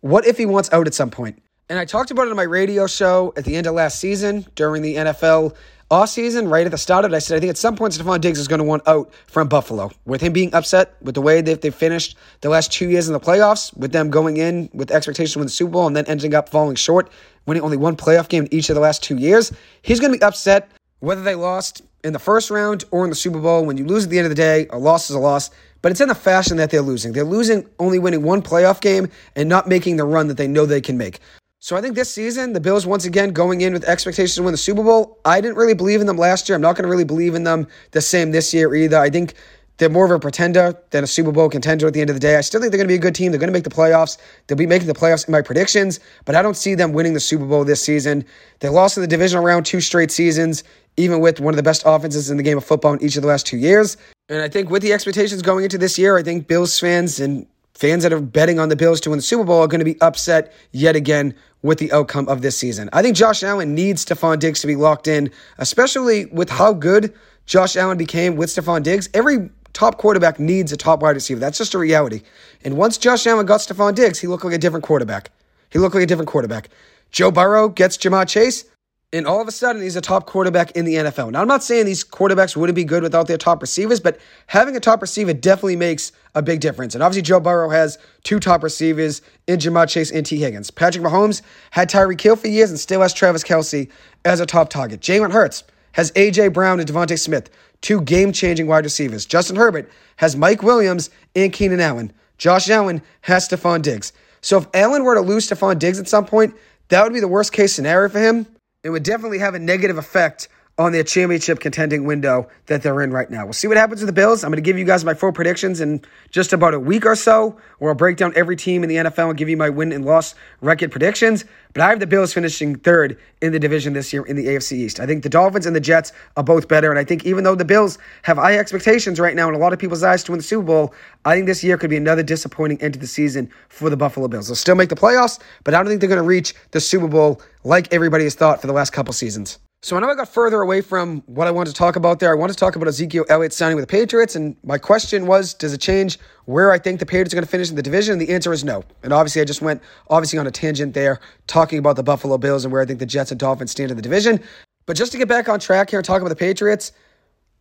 What 0.00 0.26
if 0.26 0.36
he 0.36 0.44
wants 0.44 0.72
out 0.72 0.88
at 0.88 0.94
some 0.94 1.10
point? 1.10 1.40
And 1.68 1.78
I 1.78 1.84
talked 1.84 2.10
about 2.10 2.26
it 2.26 2.30
on 2.30 2.36
my 2.36 2.42
radio 2.42 2.88
show 2.88 3.32
at 3.36 3.44
the 3.44 3.54
end 3.54 3.68
of 3.68 3.74
last 3.74 4.00
season 4.00 4.44
during 4.56 4.82
the 4.82 4.96
NFL 4.96 5.54
off 5.88 6.08
season, 6.08 6.48
right 6.48 6.66
at 6.66 6.72
the 6.72 6.78
start 6.78 7.04
of 7.04 7.12
it. 7.12 7.14
I 7.16 7.20
said 7.20 7.36
I 7.36 7.40
think 7.40 7.50
at 7.50 7.56
some 7.56 7.76
point 7.76 7.92
Stefon 7.92 8.20
Diggs 8.20 8.40
is 8.40 8.48
going 8.48 8.58
to 8.58 8.64
want 8.64 8.82
out 8.88 9.14
from 9.28 9.46
Buffalo. 9.46 9.92
With 10.04 10.20
him 10.20 10.32
being 10.32 10.52
upset 10.52 10.96
with 11.00 11.14
the 11.14 11.22
way 11.22 11.40
that 11.42 11.60
they 11.60 11.70
finished 11.70 12.16
the 12.40 12.48
last 12.48 12.72
two 12.72 12.88
years 12.88 13.06
in 13.06 13.12
the 13.12 13.20
playoffs, 13.20 13.74
with 13.76 13.92
them 13.92 14.10
going 14.10 14.36
in 14.36 14.68
with 14.72 14.90
expectations 14.90 15.34
to 15.34 15.38
win 15.38 15.46
the 15.46 15.52
Super 15.52 15.70
Bowl 15.70 15.86
and 15.86 15.94
then 15.94 16.06
ending 16.06 16.34
up 16.34 16.48
falling 16.48 16.74
short, 16.74 17.08
winning 17.46 17.62
only 17.62 17.76
one 17.76 17.94
playoff 17.94 18.28
game 18.28 18.48
each 18.50 18.68
of 18.68 18.74
the 18.74 18.80
last 18.80 19.00
two 19.00 19.16
years, 19.16 19.52
he's 19.82 20.00
going 20.00 20.12
to 20.12 20.18
be 20.18 20.24
upset 20.24 20.72
whether 21.00 21.22
they 21.22 21.34
lost 21.34 21.82
in 22.04 22.12
the 22.12 22.18
first 22.18 22.50
round 22.50 22.84
or 22.90 23.04
in 23.04 23.10
the 23.10 23.16
Super 23.16 23.40
Bowl. 23.40 23.64
When 23.64 23.76
you 23.76 23.84
lose 23.84 24.04
at 24.04 24.10
the 24.10 24.18
end 24.18 24.26
of 24.26 24.30
the 24.30 24.36
day, 24.36 24.66
a 24.70 24.78
loss 24.78 25.10
is 25.10 25.16
a 25.16 25.18
loss. 25.18 25.50
But 25.82 25.92
it's 25.92 26.00
in 26.00 26.08
the 26.08 26.14
fashion 26.14 26.58
that 26.58 26.70
they're 26.70 26.82
losing. 26.82 27.12
They're 27.12 27.24
losing 27.24 27.66
only 27.78 27.98
winning 27.98 28.22
one 28.22 28.42
playoff 28.42 28.80
game 28.80 29.08
and 29.34 29.48
not 29.48 29.68
making 29.68 29.96
the 29.96 30.04
run 30.04 30.28
that 30.28 30.36
they 30.36 30.46
know 30.46 30.66
they 30.66 30.80
can 30.80 30.98
make. 30.98 31.20
So 31.62 31.76
I 31.76 31.82
think 31.82 31.94
this 31.94 32.10
season, 32.10 32.54
the 32.54 32.60
Bills 32.60 32.86
once 32.86 33.04
again 33.04 33.32
going 33.32 33.60
in 33.60 33.74
with 33.74 33.84
expectations 33.84 34.36
to 34.36 34.42
win 34.42 34.52
the 34.52 34.58
Super 34.58 34.82
Bowl. 34.82 35.18
I 35.26 35.42
didn't 35.42 35.56
really 35.56 35.74
believe 35.74 36.00
in 36.00 36.06
them 36.06 36.16
last 36.16 36.48
year. 36.48 36.56
I'm 36.56 36.62
not 36.62 36.74
going 36.74 36.84
to 36.84 36.88
really 36.88 37.04
believe 37.04 37.34
in 37.34 37.44
them 37.44 37.66
the 37.90 38.00
same 38.00 38.30
this 38.30 38.54
year 38.54 38.74
either. 38.74 38.98
I 38.98 39.10
think 39.10 39.34
they're 39.80 39.88
more 39.88 40.04
of 40.04 40.10
a 40.12 40.20
pretender 40.20 40.74
than 40.90 41.02
a 41.02 41.06
Super 41.06 41.32
Bowl 41.32 41.48
contender 41.48 41.86
at 41.86 41.94
the 41.94 42.00
end 42.00 42.10
of 42.10 42.14
the 42.14 42.20
day. 42.20 42.36
I 42.36 42.42
still 42.42 42.60
think 42.60 42.70
they're 42.70 42.78
going 42.78 42.86
to 42.86 42.92
be 42.92 42.96
a 42.96 42.98
good 42.98 43.14
team. 43.14 43.32
They're 43.32 43.40
going 43.40 43.48
to 43.48 43.52
make 43.52 43.64
the 43.64 43.70
playoffs. 43.70 44.18
They'll 44.46 44.58
be 44.58 44.66
making 44.66 44.86
the 44.86 44.94
playoffs 44.94 45.26
in 45.26 45.32
my 45.32 45.42
predictions, 45.42 45.98
but 46.24 46.36
I 46.36 46.42
don't 46.42 46.56
see 46.56 46.74
them 46.74 46.92
winning 46.92 47.14
the 47.14 47.20
Super 47.20 47.46
Bowl 47.46 47.64
this 47.64 47.82
season. 47.82 48.24
They 48.60 48.68
lost 48.68 48.96
in 48.96 49.00
the 49.00 49.08
divisional 49.08 49.42
round 49.42 49.66
two 49.66 49.80
straight 49.80 50.12
seasons 50.12 50.62
even 50.96 51.20
with 51.20 51.40
one 51.40 51.54
of 51.54 51.56
the 51.56 51.62
best 51.62 51.82
offenses 51.86 52.30
in 52.30 52.36
the 52.36 52.42
game 52.42 52.58
of 52.58 52.64
football 52.64 52.92
in 52.92 53.02
each 53.02 53.16
of 53.16 53.22
the 53.22 53.28
last 53.28 53.46
two 53.46 53.56
years. 53.56 53.96
And 54.28 54.42
I 54.42 54.48
think 54.48 54.70
with 54.70 54.82
the 54.82 54.92
expectations 54.92 55.42
going 55.42 55.64
into 55.64 55.78
this 55.78 55.98
year, 55.98 56.18
I 56.18 56.22
think 56.22 56.46
Bills 56.46 56.78
fans 56.78 57.20
and 57.20 57.46
fans 57.74 58.02
that 58.02 58.12
are 58.12 58.20
betting 58.20 58.58
on 58.58 58.68
the 58.68 58.76
Bills 58.76 59.00
to 59.02 59.10
win 59.10 59.18
the 59.18 59.22
Super 59.22 59.44
Bowl 59.44 59.60
are 59.60 59.66
going 59.66 59.80
to 59.80 59.84
be 59.84 60.00
upset 60.00 60.52
yet 60.72 60.96
again 60.96 61.34
with 61.62 61.78
the 61.78 61.90
outcome 61.92 62.28
of 62.28 62.42
this 62.42 62.56
season. 62.56 62.90
I 62.92 63.02
think 63.02 63.16
Josh 63.16 63.42
Allen 63.42 63.74
needs 63.74 64.04
Stefon 64.04 64.38
Diggs 64.38 64.60
to 64.60 64.66
be 64.66 64.76
locked 64.76 65.08
in, 65.08 65.30
especially 65.58 66.26
with 66.26 66.50
how 66.50 66.72
good 66.72 67.14
Josh 67.46 67.76
Allen 67.76 67.98
became 67.98 68.36
with 68.36 68.50
Stefon 68.50 68.82
Diggs. 68.82 69.08
Every 69.14 69.50
top 69.72 69.98
quarterback 69.98 70.38
needs 70.38 70.72
a 70.72 70.76
top 70.76 71.02
wide 71.02 71.14
receiver. 71.14 71.40
That's 71.40 71.58
just 71.58 71.74
a 71.74 71.78
reality. 71.78 72.22
And 72.64 72.76
once 72.76 72.98
Josh 72.98 73.26
Allen 73.26 73.46
got 73.46 73.60
Stefon 73.60 73.94
Diggs, 73.94 74.18
he 74.18 74.26
looked 74.26 74.44
like 74.44 74.54
a 74.54 74.58
different 74.58 74.84
quarterback. 74.84 75.30
He 75.70 75.78
looked 75.78 75.94
like 75.94 76.04
a 76.04 76.06
different 76.06 76.28
quarterback. 76.28 76.68
Joe 77.10 77.30
Burrow 77.30 77.68
gets 77.68 77.96
Ja'Marr 77.96 78.28
Chase. 78.28 78.64
And 79.12 79.26
all 79.26 79.40
of 79.40 79.48
a 79.48 79.52
sudden, 79.52 79.82
he's 79.82 79.96
a 79.96 80.00
top 80.00 80.26
quarterback 80.26 80.70
in 80.72 80.84
the 80.84 80.94
NFL. 80.94 81.32
Now, 81.32 81.40
I'm 81.40 81.48
not 81.48 81.64
saying 81.64 81.84
these 81.84 82.04
quarterbacks 82.04 82.56
wouldn't 82.56 82.76
be 82.76 82.84
good 82.84 83.02
without 83.02 83.26
their 83.26 83.38
top 83.38 83.60
receivers, 83.60 83.98
but 83.98 84.20
having 84.46 84.76
a 84.76 84.80
top 84.80 85.02
receiver 85.02 85.32
definitely 85.32 85.74
makes 85.74 86.12
a 86.36 86.42
big 86.42 86.60
difference. 86.60 86.94
And 86.94 87.02
obviously, 87.02 87.22
Joe 87.22 87.40
Burrow 87.40 87.70
has 87.70 87.98
two 88.22 88.38
top 88.38 88.62
receivers 88.62 89.20
in 89.48 89.58
Ja'Marr 89.58 89.88
Chase 89.88 90.12
and 90.12 90.24
Tee 90.24 90.36
Higgins. 90.36 90.70
Patrick 90.70 91.02
Mahomes 91.02 91.42
had 91.72 91.90
Tyreek 91.90 92.20
Hill 92.20 92.36
for 92.36 92.46
years 92.46 92.70
and 92.70 92.78
still 92.78 93.00
has 93.00 93.12
Travis 93.12 93.42
Kelce 93.42 93.90
as 94.24 94.38
a 94.38 94.46
top 94.46 94.70
target. 94.70 95.00
Jalen 95.00 95.32
Hurts 95.32 95.64
has 95.92 96.12
A.J. 96.14 96.48
Brown 96.48 96.78
and 96.78 96.88
DeVonta 96.88 97.18
Smith, 97.18 97.50
two 97.80 98.00
game 98.00 98.32
changing 98.32 98.66
wide 98.66 98.84
receivers. 98.84 99.26
Justin 99.26 99.56
Herbert 99.56 99.90
has 100.16 100.36
Mike 100.36 100.62
Williams 100.62 101.10
and 101.34 101.52
Keenan 101.52 101.80
Allen. 101.80 102.12
Josh 102.38 102.68
Allen 102.70 103.02
has 103.22 103.48
Stefon 103.48 103.82
Diggs. 103.82 104.12
So 104.40 104.58
if 104.58 104.66
Allen 104.74 105.04
were 105.04 105.14
to 105.14 105.20
lose 105.20 105.48
Stefon 105.48 105.78
Diggs 105.78 105.98
at 105.98 106.08
some 106.08 106.24
point, 106.24 106.54
that 106.88 107.02
would 107.02 107.12
be 107.12 107.20
the 107.20 107.28
worst 107.28 107.52
case 107.52 107.74
scenario 107.74 108.08
for 108.08 108.18
him 108.18 108.46
it 108.82 108.90
would 108.90 109.02
definitely 109.02 109.38
have 109.38 109.54
a 109.54 109.58
negative 109.58 109.98
effect 109.98 110.48
on 110.80 110.92
their 110.92 111.04
championship 111.04 111.60
contending 111.60 112.04
window 112.04 112.48
that 112.64 112.82
they're 112.82 113.02
in 113.02 113.12
right 113.12 113.30
now. 113.30 113.44
We'll 113.44 113.52
see 113.52 113.68
what 113.68 113.76
happens 113.76 114.00
with 114.00 114.06
the 114.06 114.14
Bills. 114.14 114.42
I'm 114.42 114.50
going 114.50 114.56
to 114.56 114.66
give 114.66 114.78
you 114.78 114.86
guys 114.86 115.04
my 115.04 115.12
full 115.12 115.30
predictions 115.30 115.78
in 115.78 116.00
just 116.30 116.54
about 116.54 116.72
a 116.72 116.80
week 116.80 117.04
or 117.04 117.14
so, 117.14 117.58
where 117.80 117.90
I'll 117.90 117.94
break 117.94 118.16
down 118.16 118.32
every 118.34 118.56
team 118.56 118.82
in 118.82 118.88
the 118.88 118.96
NFL 118.96 119.28
and 119.28 119.36
give 119.36 119.50
you 119.50 119.58
my 119.58 119.68
win 119.68 119.92
and 119.92 120.06
loss 120.06 120.34
record 120.62 120.90
predictions. 120.90 121.44
But 121.74 121.82
I 121.82 121.90
have 121.90 122.00
the 122.00 122.06
Bills 122.06 122.32
finishing 122.32 122.76
third 122.76 123.18
in 123.42 123.52
the 123.52 123.58
division 123.58 123.92
this 123.92 124.10
year 124.10 124.24
in 124.24 124.36
the 124.36 124.46
AFC 124.46 124.72
East. 124.72 125.00
I 125.00 125.06
think 125.06 125.22
the 125.22 125.28
Dolphins 125.28 125.66
and 125.66 125.76
the 125.76 125.80
Jets 125.80 126.14
are 126.38 126.42
both 126.42 126.66
better. 126.66 126.88
And 126.88 126.98
I 126.98 127.04
think 127.04 127.26
even 127.26 127.44
though 127.44 127.54
the 127.54 127.66
Bills 127.66 127.98
have 128.22 128.38
high 128.38 128.56
expectations 128.56 129.20
right 129.20 129.36
now 129.36 129.50
in 129.50 129.54
a 129.54 129.58
lot 129.58 129.74
of 129.74 129.78
people's 129.78 130.02
eyes 130.02 130.24
to 130.24 130.32
win 130.32 130.38
the 130.38 130.44
Super 130.44 130.64
Bowl, 130.64 130.94
I 131.26 131.34
think 131.34 131.46
this 131.46 131.62
year 131.62 131.76
could 131.76 131.90
be 131.90 131.98
another 131.98 132.22
disappointing 132.22 132.80
end 132.80 132.94
to 132.94 133.00
the 133.00 133.06
season 133.06 133.50
for 133.68 133.90
the 133.90 133.98
Buffalo 133.98 134.28
Bills. 134.28 134.48
They'll 134.48 134.56
still 134.56 134.76
make 134.76 134.88
the 134.88 134.96
playoffs, 134.96 135.40
but 135.62 135.74
I 135.74 135.76
don't 135.76 135.88
think 135.88 136.00
they're 136.00 136.08
going 136.08 136.22
to 136.22 136.26
reach 136.26 136.54
the 136.70 136.80
Super 136.80 137.06
Bowl 137.06 137.42
like 137.64 137.92
everybody 137.92 138.24
has 138.24 138.34
thought 138.34 138.62
for 138.62 138.66
the 138.66 138.72
last 138.72 138.94
couple 138.94 139.12
seasons. 139.12 139.58
So 139.82 139.96
I 139.96 140.00
know 140.00 140.10
I 140.10 140.14
got 140.14 140.28
further 140.28 140.60
away 140.60 140.82
from 140.82 141.22
what 141.24 141.46
I 141.46 141.50
wanted 141.50 141.70
to 141.70 141.76
talk 141.76 141.96
about 141.96 142.20
there. 142.20 142.30
I 142.30 142.34
wanted 142.34 142.52
to 142.52 142.58
talk 142.58 142.76
about 142.76 142.86
Ezekiel 142.86 143.24
Elliott 143.30 143.54
signing 143.54 143.76
with 143.76 143.84
the 143.84 143.90
Patriots, 143.90 144.36
and 144.36 144.54
my 144.62 144.76
question 144.76 145.26
was, 145.26 145.54
does 145.54 145.72
it 145.72 145.80
change 145.80 146.18
where 146.44 146.70
I 146.70 146.78
think 146.78 147.00
the 147.00 147.06
Patriots 147.06 147.32
are 147.32 147.36
going 147.36 147.46
to 147.46 147.50
finish 147.50 147.70
in 147.70 147.76
the 147.76 147.82
division? 147.82 148.12
And 148.12 148.20
the 148.20 148.28
answer 148.34 148.52
is 148.52 148.62
no. 148.62 148.84
And 149.02 149.10
obviously, 149.10 149.40
I 149.40 149.46
just 149.46 149.62
went 149.62 149.80
obviously 150.10 150.38
on 150.38 150.46
a 150.46 150.50
tangent 150.50 150.92
there, 150.92 151.18
talking 151.46 151.78
about 151.78 151.96
the 151.96 152.02
Buffalo 152.02 152.36
Bills 152.36 152.66
and 152.66 152.72
where 152.72 152.82
I 152.82 152.84
think 152.84 152.98
the 152.98 153.06
Jets 153.06 153.30
and 153.30 153.40
Dolphins 153.40 153.70
stand 153.70 153.90
in 153.90 153.96
the 153.96 154.02
division. 154.02 154.40
But 154.84 154.98
just 154.98 155.12
to 155.12 155.18
get 155.18 155.28
back 155.28 155.48
on 155.48 155.58
track 155.58 155.88
here 155.88 155.98
and 155.98 156.04
talk 156.04 156.20
about 156.20 156.28
the 156.28 156.36
Patriots, 156.36 156.92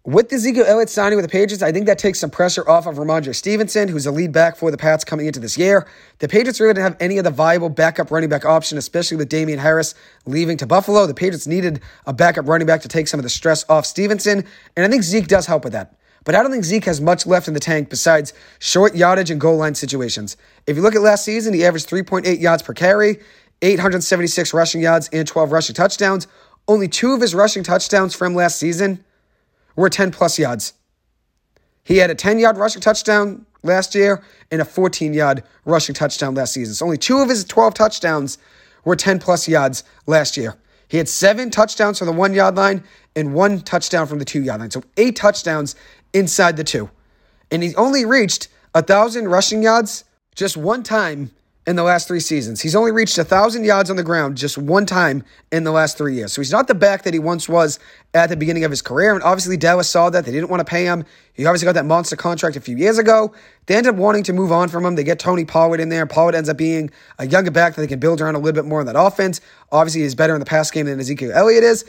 with 0.06 0.30
the 0.30 0.38
Ezekiel 0.38 0.66
Elliott 0.66 0.90
signing 0.90 1.18
with 1.18 1.26
the 1.26 1.32
Patriots, 1.32 1.62
I 1.62 1.74
think 1.74 1.86
that 1.88 2.00
takes 2.00 2.20
some 2.20 2.30
pressure 2.30 2.68
off 2.68 2.88
of 2.88 2.96
Rhamondre 2.96 3.36
Stevenson, 3.36 3.90
who's 3.90 4.06
a 4.06 4.12
lead 4.12 4.32
back 4.32 4.56
for 4.56 4.72
the 4.72 4.78
Pats 4.78 5.04
coming 5.04 5.28
into 5.28 5.42
this 5.42 5.58
year. 5.58 5.88
The 6.20 6.30
Patriots 6.30 6.62
really 6.62 6.74
didn't 6.74 6.86
have 6.86 6.98
any 7.02 7.18
of 7.18 7.26
the 7.26 7.32
viable 7.32 7.70
backup 7.70 8.10
running 8.10 8.30
back 8.30 8.46
option, 8.46 8.78
especially 8.78 9.18
with 9.18 9.28
Damien 9.28 9.60
Harris 9.60 9.96
leaving 10.26 10.56
to 10.58 10.66
Buffalo. 10.66 11.06
The 11.06 11.14
Patriots 11.14 11.48
needed 11.48 11.82
a 12.08 12.14
backup 12.14 12.48
running 12.48 12.66
back 12.66 12.82
to 12.84 12.88
take 12.88 13.10
some 13.10 13.20
of 13.20 13.24
the 13.24 13.30
stress 13.30 13.66
off 13.68 13.86
Stevenson, 13.86 14.46
and 14.78 14.86
I 14.86 14.90
think 14.90 15.04
Zeke 15.04 15.28
does 15.28 15.46
help 15.46 15.66
with 15.66 15.74
that. 15.74 15.96
But 16.24 16.34
I 16.34 16.42
don't 16.42 16.52
think 16.52 16.64
Zeke 16.64 16.86
has 16.86 17.02
much 17.02 17.26
left 17.28 17.48
in 17.50 17.54
the 17.54 17.60
tank 17.60 17.90
besides 17.90 18.34
short 18.60 18.96
yardage 18.96 19.32
and 19.32 19.40
goal 19.40 19.58
line 19.58 19.76
situations. 19.76 20.38
If 20.66 20.78
you 20.78 20.82
look 20.82 20.96
at 20.96 21.02
last 21.02 21.26
season, 21.26 21.54
he 21.54 21.66
averaged 21.66 21.90
3.8 21.90 22.40
yards 22.40 22.64
per 22.64 22.74
carry, 22.74 23.20
876 23.62 24.54
rushing 24.54 24.82
yards, 24.82 25.10
and 25.12 25.28
12 25.28 25.52
rushing 25.52 25.76
touchdowns. 25.76 26.28
Only 26.70 26.88
two 26.88 27.14
of 27.14 27.22
his 27.22 27.36
rushing 27.36 27.64
touchdowns 27.64 28.16
from 28.16 28.34
last 28.34 28.58
season 28.58 29.04
were 29.80 29.90
10 29.90 30.12
plus 30.12 30.38
yards. 30.38 30.74
He 31.84 31.98
had 31.98 32.10
a 32.10 32.16
10 32.16 32.40
yard 32.40 32.58
rushing 32.58 32.82
touchdown 32.82 33.46
last 33.64 33.96
year 33.96 34.24
and 34.52 34.62
a 34.62 34.66
14 34.66 35.14
yard 35.14 35.44
rushing 35.66 35.96
touchdown 35.96 36.36
last 36.36 36.54
season. 36.54 36.74
So 36.74 36.86
only 36.86 36.98
two 36.98 37.20
of 37.20 37.30
his 37.30 37.46
12 37.46 37.74
touchdowns 37.74 38.38
were 38.84 38.96
10 38.96 39.20
plus 39.20 39.48
yards 39.48 39.84
last 40.06 40.36
year. 40.38 40.56
He 40.90 40.98
had 40.98 41.08
seven 41.08 41.50
touchdowns 41.50 42.00
from 42.00 42.08
the 42.08 42.14
one 42.14 42.34
yard 42.34 42.56
line 42.56 42.84
and 43.16 43.34
one 43.34 43.62
touchdown 43.62 44.06
from 44.06 44.20
the 44.20 44.26
two 44.26 44.44
yard 44.44 44.60
line. 44.60 44.72
So 44.72 44.84
eight 44.98 45.16
touchdowns 45.16 45.76
inside 46.14 46.58
the 46.58 46.64
two. 46.64 46.90
And 47.50 47.64
he 47.64 47.74
only 47.76 48.06
reached 48.06 48.50
a 48.76 48.82
thousand 48.82 49.30
rushing 49.30 49.64
yards 49.64 50.04
just 50.36 50.58
one 50.58 50.84
time 50.84 51.32
in 51.70 51.76
the 51.76 51.84
last 51.84 52.08
three 52.08 52.20
seasons. 52.20 52.62
He's 52.62 52.76
only 52.76 52.92
reached 52.92 53.16
1,000 53.16 53.64
yards 53.64 53.92
on 53.92 53.96
the 53.96 54.02
ground 54.02 54.38
just 54.38 54.58
one 54.58 54.88
time 54.88 55.24
in 55.52 55.66
the 55.66 55.72
last 55.72 56.00
three 56.00 56.16
years. 56.16 56.34
So 56.34 56.42
he's 56.42 56.52
not 56.52 56.68
the 56.68 56.74
back 56.74 57.04
that 57.04 57.14
he 57.14 57.20
once 57.20 57.48
was 57.48 57.78
at 58.16 58.32
the 58.32 58.36
beginning 58.36 58.64
of 58.64 58.72
his 58.72 58.82
career. 58.82 59.14
And 59.14 59.22
obviously, 59.22 59.56
Dallas 59.56 59.88
saw 59.88 60.10
that. 60.10 60.26
They 60.26 60.32
didn't 60.32 60.50
want 60.50 60.62
to 60.62 60.66
pay 60.66 60.86
him. 60.86 61.06
He 61.32 61.46
obviously 61.46 61.68
got 61.68 61.74
that 61.74 61.86
monster 61.86 62.16
contract 62.16 62.56
a 62.56 62.60
few 62.60 62.76
years 62.76 62.98
ago. 62.98 63.36
They 63.68 63.76
ended 63.76 63.94
up 63.94 64.00
wanting 64.00 64.24
to 64.24 64.34
move 64.34 64.52
on 64.52 64.70
from 64.70 64.84
him. 64.84 64.96
They 64.96 65.04
get 65.04 65.20
Tony 65.20 65.46
Pollard 65.46 65.80
in 65.80 65.90
there. 65.90 66.08
Pollard 66.08 66.34
ends 66.34 66.50
up 66.50 66.58
being 66.58 66.90
a 67.20 67.28
younger 67.28 67.52
back 67.52 67.76
that 67.76 67.82
they 67.82 67.88
can 67.88 68.00
build 68.00 68.20
around 68.20 68.34
a 68.34 68.40
little 68.40 68.60
bit 68.60 68.68
more 68.68 68.82
in 68.82 68.88
that 68.88 69.00
offense. 69.00 69.40
Obviously, 69.72 70.02
he's 70.02 70.16
better 70.16 70.34
in 70.34 70.40
the 70.40 70.48
pass 70.48 70.72
game 70.72 70.88
than 70.88 71.00
Ezekiel 71.00 71.32
Elliott 71.36 71.64
is. 71.64 71.86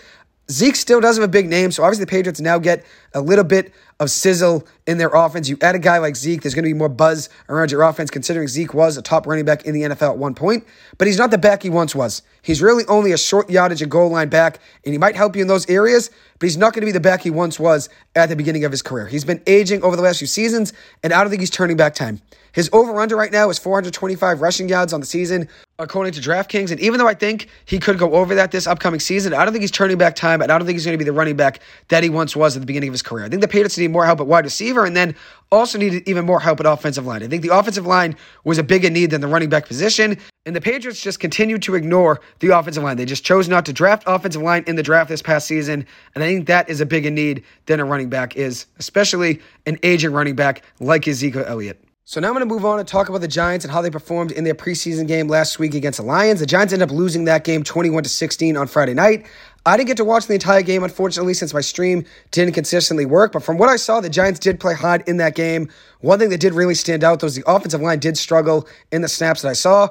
Zeke 0.50 0.74
still 0.74 1.00
doesn't 1.00 1.20
have 1.20 1.28
a 1.28 1.32
big 1.32 1.48
name, 1.48 1.70
so 1.70 1.84
obviously 1.84 2.04
the 2.04 2.10
Patriots 2.10 2.40
now 2.40 2.58
get 2.58 2.84
a 3.14 3.20
little 3.20 3.44
bit 3.44 3.72
of 4.00 4.10
sizzle 4.10 4.66
in 4.86 4.98
their 4.98 5.10
offense. 5.10 5.48
You 5.48 5.56
add 5.60 5.74
a 5.74 5.78
guy 5.78 5.98
like 5.98 6.16
Zeke, 6.16 6.42
there's 6.42 6.54
going 6.54 6.64
to 6.64 6.68
be 6.68 6.74
more 6.74 6.88
buzz 6.88 7.28
around 7.48 7.70
your 7.70 7.82
offense, 7.82 8.10
considering 8.10 8.48
Zeke 8.48 8.74
was 8.74 8.96
a 8.96 9.02
top 9.02 9.26
running 9.26 9.44
back 9.44 9.64
in 9.64 9.74
the 9.74 9.82
NFL 9.82 10.10
at 10.10 10.18
one 10.18 10.34
point, 10.34 10.64
but 10.98 11.06
he's 11.06 11.18
not 11.18 11.30
the 11.30 11.38
back 11.38 11.62
he 11.62 11.70
once 11.70 11.94
was. 11.94 12.22
He's 12.42 12.60
really 12.60 12.84
only 12.88 13.12
a 13.12 13.18
short 13.18 13.48
yardage 13.48 13.82
and 13.82 13.90
goal 13.90 14.10
line 14.10 14.28
back, 14.28 14.58
and 14.84 14.92
he 14.92 14.98
might 14.98 15.14
help 15.14 15.36
you 15.36 15.42
in 15.42 15.48
those 15.48 15.68
areas, 15.70 16.10
but 16.38 16.46
he's 16.46 16.56
not 16.56 16.72
going 16.72 16.80
to 16.80 16.86
be 16.86 16.92
the 16.92 17.00
back 17.00 17.22
he 17.22 17.30
once 17.30 17.60
was 17.60 17.88
at 18.16 18.28
the 18.28 18.36
beginning 18.36 18.64
of 18.64 18.72
his 18.72 18.82
career. 18.82 19.06
He's 19.06 19.24
been 19.24 19.42
aging 19.46 19.84
over 19.84 19.94
the 19.94 20.02
last 20.02 20.18
few 20.18 20.26
seasons, 20.26 20.72
and 21.04 21.12
I 21.12 21.20
don't 21.20 21.30
think 21.30 21.40
he's 21.40 21.50
turning 21.50 21.76
back 21.76 21.94
time. 21.94 22.20
His 22.52 22.68
over 22.72 22.98
under 22.98 23.16
right 23.16 23.30
now 23.30 23.50
is 23.50 23.58
425 23.58 24.40
rushing 24.40 24.68
yards 24.68 24.92
on 24.92 25.00
the 25.00 25.06
season, 25.06 25.48
according 25.80 26.12
to 26.12 26.20
DraftKings. 26.20 26.70
And 26.70 26.78
even 26.80 26.98
though 26.98 27.08
I 27.08 27.14
think 27.14 27.48
he 27.64 27.78
could 27.78 27.98
go 27.98 28.12
over 28.12 28.34
that 28.34 28.52
this 28.52 28.66
upcoming 28.66 29.00
season, 29.00 29.32
I 29.32 29.44
don't 29.44 29.52
think 29.52 29.62
he's 29.62 29.70
turning 29.70 29.98
back 29.98 30.14
time, 30.14 30.42
and 30.42 30.52
I 30.52 30.58
don't 30.58 30.66
think 30.66 30.76
he's 30.76 30.84
going 30.84 30.94
to 30.94 30.98
be 30.98 31.04
the 31.04 31.12
running 31.12 31.36
back 31.36 31.60
that 31.88 32.02
he 32.02 32.10
once 32.10 32.36
was 32.36 32.56
at 32.56 32.60
the 32.60 32.66
beginning 32.66 32.90
of 32.90 32.94
his 32.94 33.02
career. 33.02 33.24
I 33.24 33.28
think 33.28 33.40
the 33.40 33.48
Patriots 33.48 33.78
need 33.78 33.90
more 33.90 34.04
help 34.04 34.20
at 34.20 34.26
wide 34.26 34.44
receiver, 34.44 34.84
and 34.84 34.94
then 34.94 35.16
also 35.50 35.78
needed 35.78 36.08
even 36.08 36.24
more 36.26 36.38
help 36.38 36.60
at 36.60 36.66
offensive 36.66 37.06
line. 37.06 37.22
I 37.22 37.26
think 37.26 37.42
the 37.42 37.56
offensive 37.56 37.86
line 37.86 38.14
was 38.44 38.58
a 38.58 38.62
bigger 38.62 38.90
need 38.90 39.10
than 39.10 39.20
the 39.20 39.26
running 39.26 39.48
back 39.48 39.66
position, 39.66 40.18
and 40.46 40.54
the 40.54 40.60
Patriots 40.60 41.02
just 41.02 41.18
continued 41.18 41.62
to 41.62 41.74
ignore 41.74 42.20
the 42.40 42.56
offensive 42.56 42.82
line. 42.82 42.96
They 42.96 43.06
just 43.06 43.24
chose 43.24 43.48
not 43.48 43.64
to 43.66 43.72
draft 43.72 44.04
offensive 44.06 44.42
line 44.42 44.64
in 44.66 44.76
the 44.76 44.82
draft 44.82 45.08
this 45.08 45.22
past 45.22 45.46
season, 45.46 45.86
and 46.14 46.22
I 46.22 46.26
think 46.26 46.46
that 46.46 46.68
is 46.68 46.80
a 46.80 46.86
bigger 46.86 47.10
need 47.10 47.42
than 47.66 47.80
a 47.80 47.84
running 47.84 48.10
back 48.10 48.36
is, 48.36 48.66
especially 48.78 49.40
an 49.66 49.78
aging 49.82 50.12
running 50.12 50.36
back 50.36 50.62
like 50.78 51.08
Ezekiel 51.08 51.44
Elliott. 51.46 51.82
So 52.10 52.18
now 52.18 52.26
I'm 52.26 52.34
going 52.34 52.40
to 52.40 52.52
move 52.52 52.64
on 52.64 52.80
and 52.80 52.88
talk 52.88 53.08
about 53.08 53.20
the 53.20 53.28
Giants 53.28 53.64
and 53.64 53.70
how 53.70 53.82
they 53.82 53.88
performed 53.88 54.32
in 54.32 54.42
their 54.42 54.52
preseason 54.52 55.06
game 55.06 55.28
last 55.28 55.60
week 55.60 55.74
against 55.74 55.98
the 55.98 56.04
Lions. 56.04 56.40
The 56.40 56.46
Giants 56.46 56.72
ended 56.72 56.90
up 56.90 56.92
losing 56.92 57.26
that 57.26 57.44
game 57.44 57.62
21 57.62 58.02
to 58.02 58.08
16 58.08 58.56
on 58.56 58.66
Friday 58.66 58.94
night. 58.94 59.26
I 59.64 59.76
didn't 59.76 59.86
get 59.86 59.96
to 59.98 60.04
watch 60.04 60.26
the 60.26 60.34
entire 60.34 60.62
game, 60.62 60.82
unfortunately, 60.82 61.34
since 61.34 61.54
my 61.54 61.60
stream 61.60 62.04
didn't 62.32 62.54
consistently 62.54 63.06
work. 63.06 63.30
But 63.30 63.44
from 63.44 63.58
what 63.58 63.68
I 63.68 63.76
saw, 63.76 64.00
the 64.00 64.10
Giants 64.10 64.40
did 64.40 64.58
play 64.58 64.74
hard 64.74 65.08
in 65.08 65.18
that 65.18 65.36
game. 65.36 65.68
One 66.00 66.18
thing 66.18 66.30
that 66.30 66.40
did 66.40 66.52
really 66.52 66.74
stand 66.74 67.04
out 67.04 67.22
was 67.22 67.36
the 67.36 67.44
offensive 67.46 67.80
line 67.80 68.00
did 68.00 68.18
struggle 68.18 68.66
in 68.90 69.02
the 69.02 69.08
snaps 69.08 69.42
that 69.42 69.50
I 69.50 69.52
saw. 69.52 69.90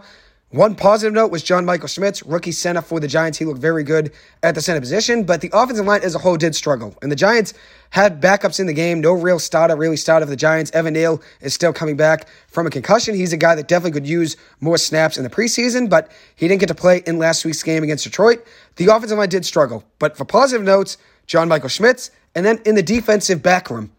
One 0.52 0.74
positive 0.74 1.14
note 1.14 1.30
was 1.30 1.44
John 1.44 1.64
Michael 1.64 1.88
Schmitz, 1.88 2.24
rookie 2.24 2.52
center 2.52 2.82
for 2.82 3.00
the 3.00 3.08
Giants. 3.08 3.38
He 3.38 3.46
looked 3.46 3.62
very 3.62 3.84
good 3.84 4.12
at 4.42 4.56
the 4.56 4.62
center 4.64 4.80
position, 4.80 5.24
but 5.24 5.42
the 5.42 5.52
offensive 5.54 5.86
line 5.86 6.02
as 6.02 6.16
a 6.16 6.18
whole 6.18 6.38
did 6.38 6.56
struggle. 6.56 6.98
And 7.04 7.12
the 7.12 7.16
Giants 7.16 7.54
had 7.92 8.20
backups 8.20 8.60
in 8.60 8.66
the 8.66 8.74
game. 8.74 9.00
No 9.00 9.14
real 9.14 9.38
starter 9.38 9.76
really 9.76 9.96
started 9.96 10.26
for 10.26 10.32
the 10.32 10.36
Giants. 10.36 10.72
Evan 10.72 10.96
Neal 10.96 11.22
is 11.42 11.54
still 11.54 11.72
coming 11.72 11.96
back 11.96 12.28
from 12.48 12.66
a 12.66 12.72
concussion. 12.72 13.14
He's 13.14 13.32
a 13.32 13.38
guy 13.38 13.54
that 13.54 13.68
definitely 13.68 13.92
could 13.92 14.08
use 14.08 14.38
more 14.60 14.80
snaps 14.80 15.18
in 15.18 15.24
the 15.24 15.30
preseason, 15.30 15.88
but 15.88 16.12
he 16.36 16.48
didn't 16.48 16.62
get 16.62 16.70
to 16.70 16.76
play 16.76 17.04
in 17.06 17.20
last 17.20 17.46
week's 17.46 17.62
game 17.62 17.84
against 17.84 18.04
Detroit. 18.04 18.44
The 18.78 18.88
offensive 18.88 19.20
line 19.20 19.30
did 19.30 19.46
struggle. 19.46 19.84
But 20.00 20.18
for 20.18 20.26
positive 20.26 20.66
notes, 20.66 20.98
John 21.28 21.48
Michael 21.48 21.70
Schmitz, 21.70 22.10
and 22.34 22.44
then 22.44 22.60
in 22.66 22.74
the 22.74 22.82
defensive 22.82 23.44
back 23.44 23.70
room, 23.70 23.92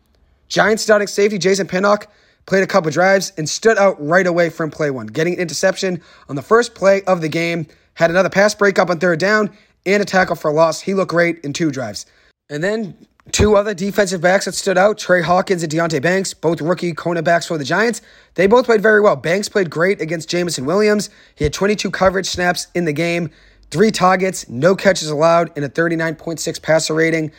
Giants 0.49 0.83
starting 0.83 1.07
safety 1.07 1.38
Jason 1.38 1.69
Pinnock 1.69 2.11
played 2.47 2.63
a 2.63 2.67
couple 2.67 2.91
drives, 2.91 3.33
and 3.37 3.49
stood 3.49 3.79
out 3.79 3.97
right 4.05 4.27
away 4.27 4.51
from 4.51 4.71
play 4.71 4.91
one, 4.91 5.07
getting 5.07 5.35
an 5.35 5.41
interception 5.41 6.03
on 6.29 6.37
the 6.37 6.43
first 6.43 6.75
play 6.75 7.03
of 7.03 7.21
the 7.21 7.29
game, 7.29 7.67
had 7.95 8.11
another 8.11 8.31
pass 8.31 8.55
breakup 8.55 8.91
on 8.91 8.99
third 8.99 9.19
down, 9.19 9.51
and 9.87 10.03
a 10.03 10.07
tackle 10.07 10.37
for 10.37 10.51
a 10.51 10.55
loss. 10.55 10.81
He 10.81 10.95
looked 10.95 11.11
great 11.11 11.39
in 11.45 11.53
two 11.53 11.71
drives. 11.71 12.07
And 12.49 12.63
then 12.63 12.97
two 13.33 13.57
other 13.57 13.75
defensive 13.75 14.21
backs 14.21 14.45
that 14.45 14.55
stood 14.55 14.77
out, 14.77 14.99
Trey 14.99 15.23
Hawkins 15.23 15.63
and 15.63 15.71
Deonte 15.71 16.03
Banks, 16.03 16.35
both 16.35 16.61
rookie 16.61 16.93
cornerbacks 16.93 17.47
for 17.47 17.59
the 17.59 17.65
Giants. 17.65 18.03
They 18.35 18.47
both 18.47 18.67
played 18.67 18.83
very 18.83 19.01
well. 19.01 19.17
Banks 19.17 19.49
played 19.49 19.71
great 19.71 20.01
against 20.01 20.29
Jameson 20.29 20.65
Williams. 20.65 21.11
He 21.35 21.45
had 21.45 21.53
22 21.53 21.91
coverage 21.91 22.27
snaps 22.27 22.67
in 22.75 22.85
the 22.85 22.93
game, 22.93 23.31
three 23.71 23.91
targets, 23.91 24.49
no 24.49 24.75
catches 24.75 25.11
allowed, 25.11 25.53
and 25.57 25.65
a 25.65 25.69
39.6 25.69 26.63
passer 26.63 26.95
rating 26.95 27.31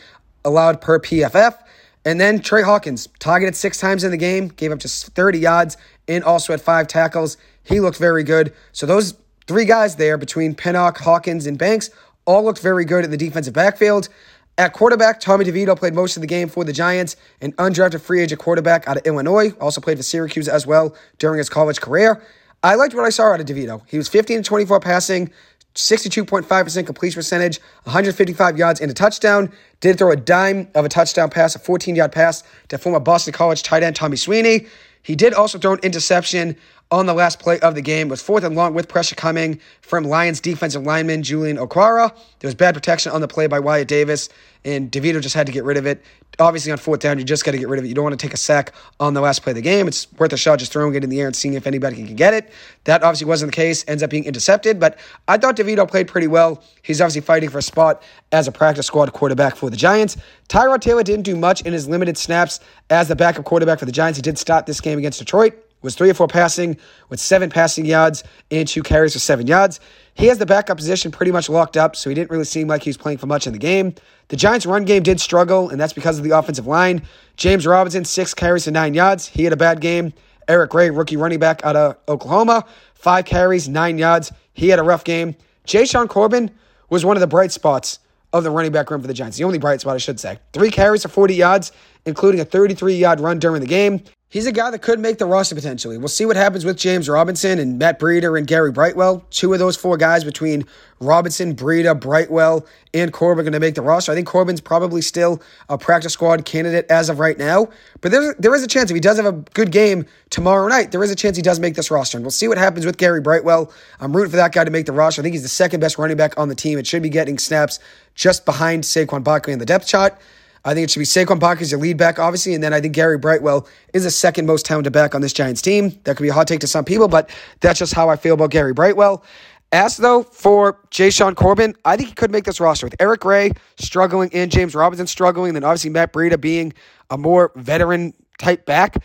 allowed 0.46 0.82
per 0.82 1.00
PFF. 1.00 1.58
And 2.06 2.20
then 2.20 2.40
Trey 2.40 2.64
Hawkins 2.64 3.08
targeted 3.20 3.56
six 3.56 3.80
times 3.80 4.04
in 4.04 4.12
the 4.12 4.18
game, 4.18 4.48
gave 4.48 4.72
up 4.72 4.80
just 4.80 5.08
30 5.08 5.40
yards, 5.40 5.78
and 6.08 6.24
also 6.24 6.54
had 6.54 6.62
five 6.62 6.88
tackles. 6.88 7.38
He 7.64 7.80
looked 7.80 7.98
very 7.98 8.24
good. 8.24 8.54
So 8.72 8.86
those 8.86 9.16
three 9.48 9.66
guys 9.66 9.96
there 9.98 10.18
between 10.18 10.56
Pinnock, 10.56 10.98
Hawkins, 10.98 11.46
and 11.46 11.58
Banks 11.58 11.92
all 12.26 12.44
looked 12.44 12.62
very 12.62 12.86
good 12.86 13.04
in 13.06 13.12
the 13.12 13.18
defensive 13.18 13.54
backfield. 13.54 14.10
At 14.58 14.74
quarterback, 14.74 15.20
Tommy 15.20 15.46
DeVito 15.46 15.78
played 15.78 15.94
most 15.94 16.18
of 16.18 16.22
the 16.22 16.28
game 16.28 16.50
for 16.50 16.64
the 16.64 16.74
Giants, 16.74 17.16
an 17.40 17.54
undrafted 17.54 18.02
free 18.02 18.22
agent 18.22 18.40
quarterback 18.42 18.88
out 18.88 18.98
of 18.98 19.06
Illinois. 19.06 19.52
Also 19.60 19.82
played 19.82 19.98
for 19.98 20.04
Syracuse 20.04 20.48
as 20.48 20.68
well 20.68 20.96
during 21.20 21.38
his 21.38 21.50
college 21.50 21.80
career. 21.80 22.22
I 22.64 22.76
liked 22.76 22.94
what 22.94 23.06
I 23.06 23.10
saw 23.10 23.34
out 23.34 23.40
of 23.40 23.48
DeVito. 23.48 23.82
He 23.88 23.98
was 23.98 24.08
15 24.08 24.38
to 24.38 24.44
24 24.44 24.80
passing, 24.82 25.32
62.5% 25.76 26.86
completion 26.86 27.20
percentage, 27.20 27.60
155 27.84 28.58
yards 28.58 28.82
and 28.82 28.92
a 28.92 28.94
touchdown. 28.94 29.52
Did 29.80 29.98
throw 29.98 30.12
a 30.12 30.16
dime 30.16 30.70
of 30.76 30.86
a 30.86 30.90
touchdown 30.90 31.30
pass, 31.30 31.56
a 31.56 31.60
14 31.60 31.96
yard 31.96 32.12
pass 32.12 32.44
to 32.70 32.78
former 32.78 33.00
Boston 33.00 33.34
College 33.34 33.64
tight 33.64 33.84
end 33.84 33.96
Tommy 33.96 34.18
Sweeney. 34.18 34.68
He 35.02 35.16
did 35.16 35.34
also 35.34 35.58
throw 35.58 35.74
an 35.74 35.80
interception 35.80 36.58
on 36.92 37.06
the 37.06 37.14
last 37.14 37.40
play 37.40 37.60
of 37.62 37.74
the 37.74 37.82
game. 37.82 38.10
Was 38.10 38.22
fourth 38.22 38.44
and 38.44 38.56
long 38.56 38.74
with 38.74 38.88
pressure 38.88 39.16
coming 39.16 39.60
from 39.82 40.04
Lions 40.04 40.42
defensive 40.42 40.84
lineman 40.84 41.24
Julian 41.24 41.58
Okwara. 41.58 42.10
There 42.40 42.48
was 42.48 42.56
bad 42.56 42.76
protection 42.76 43.12
on 43.14 43.22
the 43.22 43.28
play 43.28 43.48
by 43.48 43.60
Wyatt 43.60 43.88
Davis, 43.88 44.28
and 44.66 44.92
DeVito 44.92 45.22
just 45.22 45.34
had 45.34 45.48
to 45.48 45.54
get 45.54 45.64
rid 45.64 45.78
of 45.78 45.86
it. 45.86 46.04
Obviously, 46.40 46.72
on 46.72 46.78
fourth 46.78 47.00
down, 47.00 47.18
you 47.18 47.24
just 47.24 47.46
got 47.46 47.52
to 47.52 47.58
get 47.58 47.68
rid 47.68 47.80
of 47.80 47.86
it. 47.86 47.88
You 47.88 47.94
don't 47.94 48.04
want 48.04 48.20
to 48.20 48.26
take 48.26 48.34
a 48.34 48.38
sack 48.38 48.74
on 49.00 49.14
the 49.14 49.22
last 49.22 49.42
play 49.44 49.52
of 49.52 49.56
the 49.56 49.62
game. 49.62 49.88
It's 49.88 50.12
worth 50.14 50.34
a 50.34 50.38
shot 50.38 50.60
just 50.60 50.72
throwing 50.72 50.94
it 50.96 51.04
in 51.04 51.10
the 51.10 51.20
air 51.20 51.28
and 51.28 51.36
seeing 51.36 51.54
if 51.54 51.66
anybody 51.66 51.96
can 51.96 52.16
get 52.16 52.34
it. 52.34 52.52
That 52.86 53.04
obviously 53.04 53.28
wasn't 53.28 53.52
the 53.52 53.56
case. 53.56 53.86
Ends 53.88 54.04
up 54.04 54.10
being 54.10 54.26
intercepted, 54.26 54.80
but 54.80 54.98
I 55.28 55.38
thought 55.38 55.56
DeVito 55.56 55.88
played 55.90 56.08
pretty 56.08 56.28
well. 56.28 56.64
He's 56.82 57.00
obviously 57.00 57.22
fighting 57.22 57.50
for 57.50 57.60
a 57.60 57.64
spot 57.64 58.04
as 58.32 58.48
a 58.48 58.52
practice 58.52 58.88
squad 58.88 59.14
quarterback 59.14 59.56
for 59.56 59.70
the 59.70 59.78
Giants. 59.78 60.18
Tyrod 60.50 60.82
Taylor 60.82 61.04
didn't 61.04 61.24
do 61.24 61.36
much 61.36 61.62
in 61.62 61.74
his 61.74 61.88
limited 61.88 62.18
snaps 62.18 62.60
as 62.90 63.08
the 63.08 63.16
backup 63.16 63.46
quarterback 63.46 63.80
for 63.80 63.86
the 63.86 63.92
Giants. 63.92 64.18
He 64.18 64.22
did 64.22 64.38
start 64.38 64.66
this 64.66 64.82
game 64.82 64.98
against 64.98 65.20
Detroit 65.20 65.54
was 65.82 65.96
three 65.96 66.10
or 66.10 66.14
four 66.14 66.28
passing 66.28 66.78
with 67.10 67.20
seven 67.20 67.50
passing 67.50 67.86
yards 67.86 68.24
and 68.50 68.68
two 68.68 68.84
carries 68.84 69.14
for 69.14 69.20
seven 69.20 69.48
yards. 69.48 69.80
He 70.14 70.28
has 70.28 70.38
the 70.38 70.46
backup 70.46 70.78
position 70.78 71.12
pretty 71.12 71.32
much 71.32 71.50
locked 71.50 71.78
up, 71.78 71.96
so 71.96 72.10
he 72.10 72.16
didn't 72.16 72.30
really 72.30 72.44
seem 72.44 72.68
like 72.68 72.84
he 72.84 72.90
was 72.90 72.98
playing 72.98 73.18
for 73.18 73.28
much 73.28 73.48
in 73.48 73.54
the 73.54 73.60
game. 73.60 73.96
The 74.28 74.36
Giants' 74.36 74.66
run 74.66 74.86
game 74.86 75.04
did 75.04 75.20
struggle, 75.20 75.70
and 75.70 75.80
that's 75.80 75.94
because 75.94 76.18
of 76.18 76.24
the 76.24 76.32
offensive 76.32 76.68
line. 76.68 77.02
James 77.38 77.66
Robinson, 77.66 78.06
six 78.06 78.34
carries 78.34 78.68
and 78.68 78.74
nine 78.74 78.94
yards. 78.94 79.28
He 79.28 79.44
had 79.44 79.54
a 79.54 79.58
bad 79.58 79.82
game. 79.82 80.14
Eric 80.48 80.72
Gray, 80.72 80.90
rookie 80.90 81.18
running 81.18 81.40
back 81.40 81.64
out 81.64 81.76
of 81.76 81.98
Oklahoma, 82.08 82.66
five 82.94 83.26
carries, 83.26 83.70
nine 83.70 83.98
yards. 83.98 84.32
He 84.54 84.70
had 84.70 84.80
a 84.80 84.84
rough 84.84 85.04
game. 85.04 85.36
Jashaun 85.66 86.10
Corbin 86.10 86.52
was 86.90 87.06
one 87.06 87.16
of 87.16 87.22
the 87.22 87.28
bright 87.28 87.52
spots 87.52 88.00
of 88.34 88.44
the 88.44 88.52
running 88.52 88.72
back 88.72 88.90
room 88.90 89.02
for 89.02 89.08
the 89.08 89.14
Giants. 89.14 89.38
The 89.38 89.44
only 89.44 89.60
bright 89.60 89.82
spot, 89.82 89.96
I 89.96 89.98
should 89.98 90.20
say. 90.20 90.40
Three 90.54 90.72
carries 90.72 91.04
for 91.04 91.10
40 91.10 91.36
yards, 91.36 91.72
including 92.06 92.42
a 92.42 92.46
33 92.46 92.96
yard 92.96 93.20
run 93.20 93.40
during 93.40 93.62
the 93.62 93.68
game. 93.68 94.04
He's 94.32 94.48
a 94.48 94.54
guy 94.54 94.72
that 94.72 94.82
could 94.82 94.98
make 94.98 95.18
the 95.18 95.26
roster 95.26 95.56
potentially. 95.56 95.98
We'll 95.98 96.08
see 96.08 96.26
what 96.26 96.38
happens 96.38 96.64
with 96.64 96.78
James 96.78 97.10
Robinson 97.10 97.60
and 97.60 97.78
Matt 97.78 98.00
Breida 98.00 98.38
and 98.38 98.48
Gary 98.48 98.72
Brightwell. 98.72 99.26
Two 99.30 99.52
of 99.52 99.60
those 99.60 99.76
four 99.76 99.98
guys 99.98 100.24
between 100.24 100.64
Robinson, 101.02 101.54
Breida, 101.54 102.00
Brightwell, 102.00 102.66
and 102.94 103.12
Corbin 103.12 103.42
are 103.42 103.44
going 103.44 103.52
to 103.52 103.60
make 103.60 103.76
the 103.76 103.82
roster. 103.82 104.14
I 104.14 104.16
think 104.16 104.28
Corbin's 104.28 104.62
probably 104.62 105.02
still 105.02 105.42
a 105.68 105.78
practice 105.78 106.14
squad 106.14 106.46
candidate 106.46 106.86
as 106.90 107.10
of 107.10 107.20
right 107.20 107.38
now. 107.38 107.68
But 108.00 108.14
there, 108.14 108.34
there 108.40 108.56
is 108.56 108.64
a 108.64 108.68
chance 108.68 108.90
if 108.90 108.96
he 108.96 109.02
does 109.02 109.18
have 109.18 109.26
a 109.26 109.34
good 109.34 109.70
game 109.70 110.06
tomorrow 110.30 110.66
night, 110.70 110.94
there 110.94 111.04
is 111.04 111.12
a 111.12 111.16
chance 111.16 111.36
he 111.36 111.44
does 111.44 111.60
make 111.60 111.76
this 111.76 111.92
roster. 111.92 112.18
And 112.18 112.24
we'll 112.24 112.32
see 112.32 112.48
what 112.48 112.58
happens 112.58 112.86
with 112.86 112.98
Gary 112.98 113.20
Brightwell. 113.20 113.70
I'm 114.00 114.16
rooting 114.16 114.32
for 114.32 114.38
that 114.38 114.54
guy 114.54 114.64
to 114.64 114.72
make 114.72 114.86
the 114.86 114.94
roster. 114.94 115.22
I 115.22 115.24
think 115.24 115.34
he's 115.34 115.44
the 115.44 115.50
second 115.50 115.82
best 115.82 115.98
running 115.98 116.16
back 116.16 116.40
on 116.40 116.48
the 116.48 116.56
team. 116.56 116.80
It 116.80 116.88
should 116.88 117.04
be 117.04 117.10
getting 117.10 117.38
snaps 117.38 117.80
just 118.16 118.46
behind 118.46 118.86
Saquon 118.86 119.26
Barkley 119.26 119.52
in 119.52 119.60
the 119.60 119.66
depth 119.66 119.88
chart. 119.88 120.18
I 120.64 120.74
think 120.74 120.86
it 120.86 120.92
should 120.92 121.00
be 121.00 121.06
Saquon 121.06 121.40
Barkley 121.40 121.64
as 121.64 121.72
your 121.72 121.80
lead 121.80 121.98
back, 121.98 122.20
obviously, 122.20 122.54
and 122.54 122.64
then 122.64 122.74
I 122.74 122.82
think 122.82 122.94
Gary 122.94 123.18
Brightwell 123.18 123.68
is 123.94 124.04
the 124.04 124.12
second 124.12 124.46
most 124.46 124.66
talented 124.66 124.94
back 124.94 125.16
on 125.16 125.22
this 125.22 125.34
Giants 125.34 125.62
team. 125.62 126.00
That 126.04 126.18
could 126.18 126.24
be 126.24 126.30
a 126.30 126.34
hot 126.34 126.48
take 126.48 126.60
to 126.60 126.68
some 126.68 126.86
people, 126.86 127.08
but 127.08 127.30
that's 127.62 127.80
just 127.80 127.94
how 127.94 128.10
I 128.10 128.16
feel 128.16 128.36
about 128.36 128.52
Gary 128.52 128.74
Brightwell. 128.74 129.24
As 129.72 129.98
though 129.98 130.24
for 130.24 130.80
Jashaun 130.92 131.36
Corbin, 131.36 131.76
I 131.86 131.96
think 131.96 132.10
he 132.10 132.16
could 132.16 132.30
make 132.30 132.44
this 132.44 132.60
roster 132.60 132.86
with 132.86 132.96
Eric 133.00 133.22
Gray 133.22 133.54
struggling 133.78 134.30
and 134.34 134.52
James 134.52 134.76
Robinson 134.76 135.08
struggling, 135.08 135.50
and 135.50 135.56
then 135.56 135.64
obviously 135.64 135.90
Matt 135.90 136.14
Breida 136.14 136.40
being 136.40 136.74
a 137.10 137.18
more 137.18 137.52
veteran 137.56 138.14
type 138.38 138.66
back. 138.66 138.98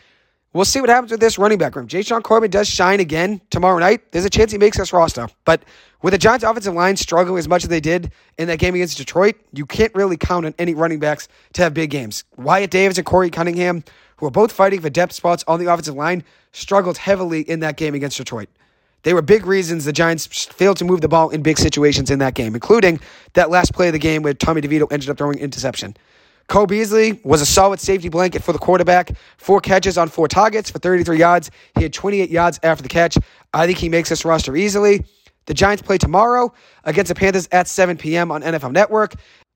We'll 0.52 0.64
see 0.64 0.80
what 0.80 0.88
happens 0.88 1.10
with 1.10 1.20
this 1.20 1.38
running 1.38 1.58
back 1.58 1.76
room. 1.76 1.86
Jashaun 1.86 2.22
Corbin 2.22 2.50
does 2.50 2.66
shine 2.66 2.98
again 3.00 3.42
tomorrow 3.50 3.78
night. 3.78 4.10
There's 4.12 4.24
a 4.24 4.30
chance 4.30 4.50
he 4.52 4.58
makes 4.58 4.78
this 4.78 4.92
roster. 4.92 5.28
But 5.44 5.62
with 6.02 6.12
the 6.12 6.18
Giants' 6.18 6.44
offensive 6.44 6.72
line 6.72 6.96
struggling 6.96 7.38
as 7.38 7.46
much 7.46 7.64
as 7.64 7.68
they 7.68 7.80
did 7.80 8.10
in 8.38 8.48
that 8.48 8.58
game 8.58 8.74
against 8.74 8.96
Detroit, 8.96 9.34
you 9.52 9.66
can't 9.66 9.94
really 9.94 10.16
count 10.16 10.46
on 10.46 10.54
any 10.58 10.74
running 10.74 10.98
backs 10.98 11.28
to 11.54 11.62
have 11.62 11.74
big 11.74 11.90
games. 11.90 12.24
Wyatt 12.36 12.70
Davis 12.70 12.96
and 12.96 13.06
Corey 13.06 13.28
Cunningham, 13.28 13.84
who 14.16 14.26
are 14.26 14.30
both 14.30 14.50
fighting 14.50 14.80
for 14.80 14.88
depth 14.88 15.12
spots 15.12 15.44
on 15.46 15.58
the 15.58 15.70
offensive 15.70 15.94
line, 15.94 16.24
struggled 16.52 16.96
heavily 16.96 17.42
in 17.42 17.60
that 17.60 17.76
game 17.76 17.94
against 17.94 18.16
Detroit. 18.16 18.48
They 19.02 19.14
were 19.14 19.22
big 19.22 19.46
reasons 19.46 19.84
the 19.84 19.92
Giants 19.92 20.26
failed 20.26 20.78
to 20.78 20.84
move 20.84 21.00
the 21.00 21.08
ball 21.08 21.30
in 21.30 21.42
big 21.42 21.58
situations 21.58 22.10
in 22.10 22.18
that 22.18 22.34
game, 22.34 22.54
including 22.54 22.98
that 23.34 23.50
last 23.50 23.72
play 23.72 23.88
of 23.88 23.92
the 23.92 23.98
game 23.98 24.22
where 24.22 24.34
Tommy 24.34 24.62
DeVito 24.62 24.90
ended 24.90 25.10
up 25.10 25.18
throwing 25.18 25.38
interception. 25.38 25.96
Cole 26.48 26.66
Beasley 26.66 27.20
was 27.24 27.42
a 27.42 27.46
solid 27.46 27.80
safety 27.80 28.08
blanket 28.08 28.42
for 28.42 28.52
the 28.52 28.58
quarterback. 28.58 29.10
Four 29.36 29.60
catches 29.60 29.98
on 29.98 30.08
four 30.08 30.28
targets 30.28 30.70
for 30.70 30.78
33 30.78 31.18
yards. 31.18 31.50
He 31.76 31.82
had 31.82 31.92
28 31.92 32.30
yards 32.30 32.60
after 32.62 32.82
the 32.82 32.88
catch. 32.88 33.18
I 33.52 33.66
think 33.66 33.78
he 33.78 33.88
makes 33.88 34.08
this 34.08 34.24
roster 34.24 34.56
easily. 34.56 35.04
The 35.46 35.54
Giants 35.54 35.82
play 35.82 35.98
tomorrow 35.98 36.52
against 36.84 37.08
the 37.08 37.14
Panthers 37.14 37.48
at 37.52 37.68
7 37.68 37.96
p.m. 37.96 38.30
on 38.30 38.42
NFL 38.42 38.72
Network. 38.72 39.14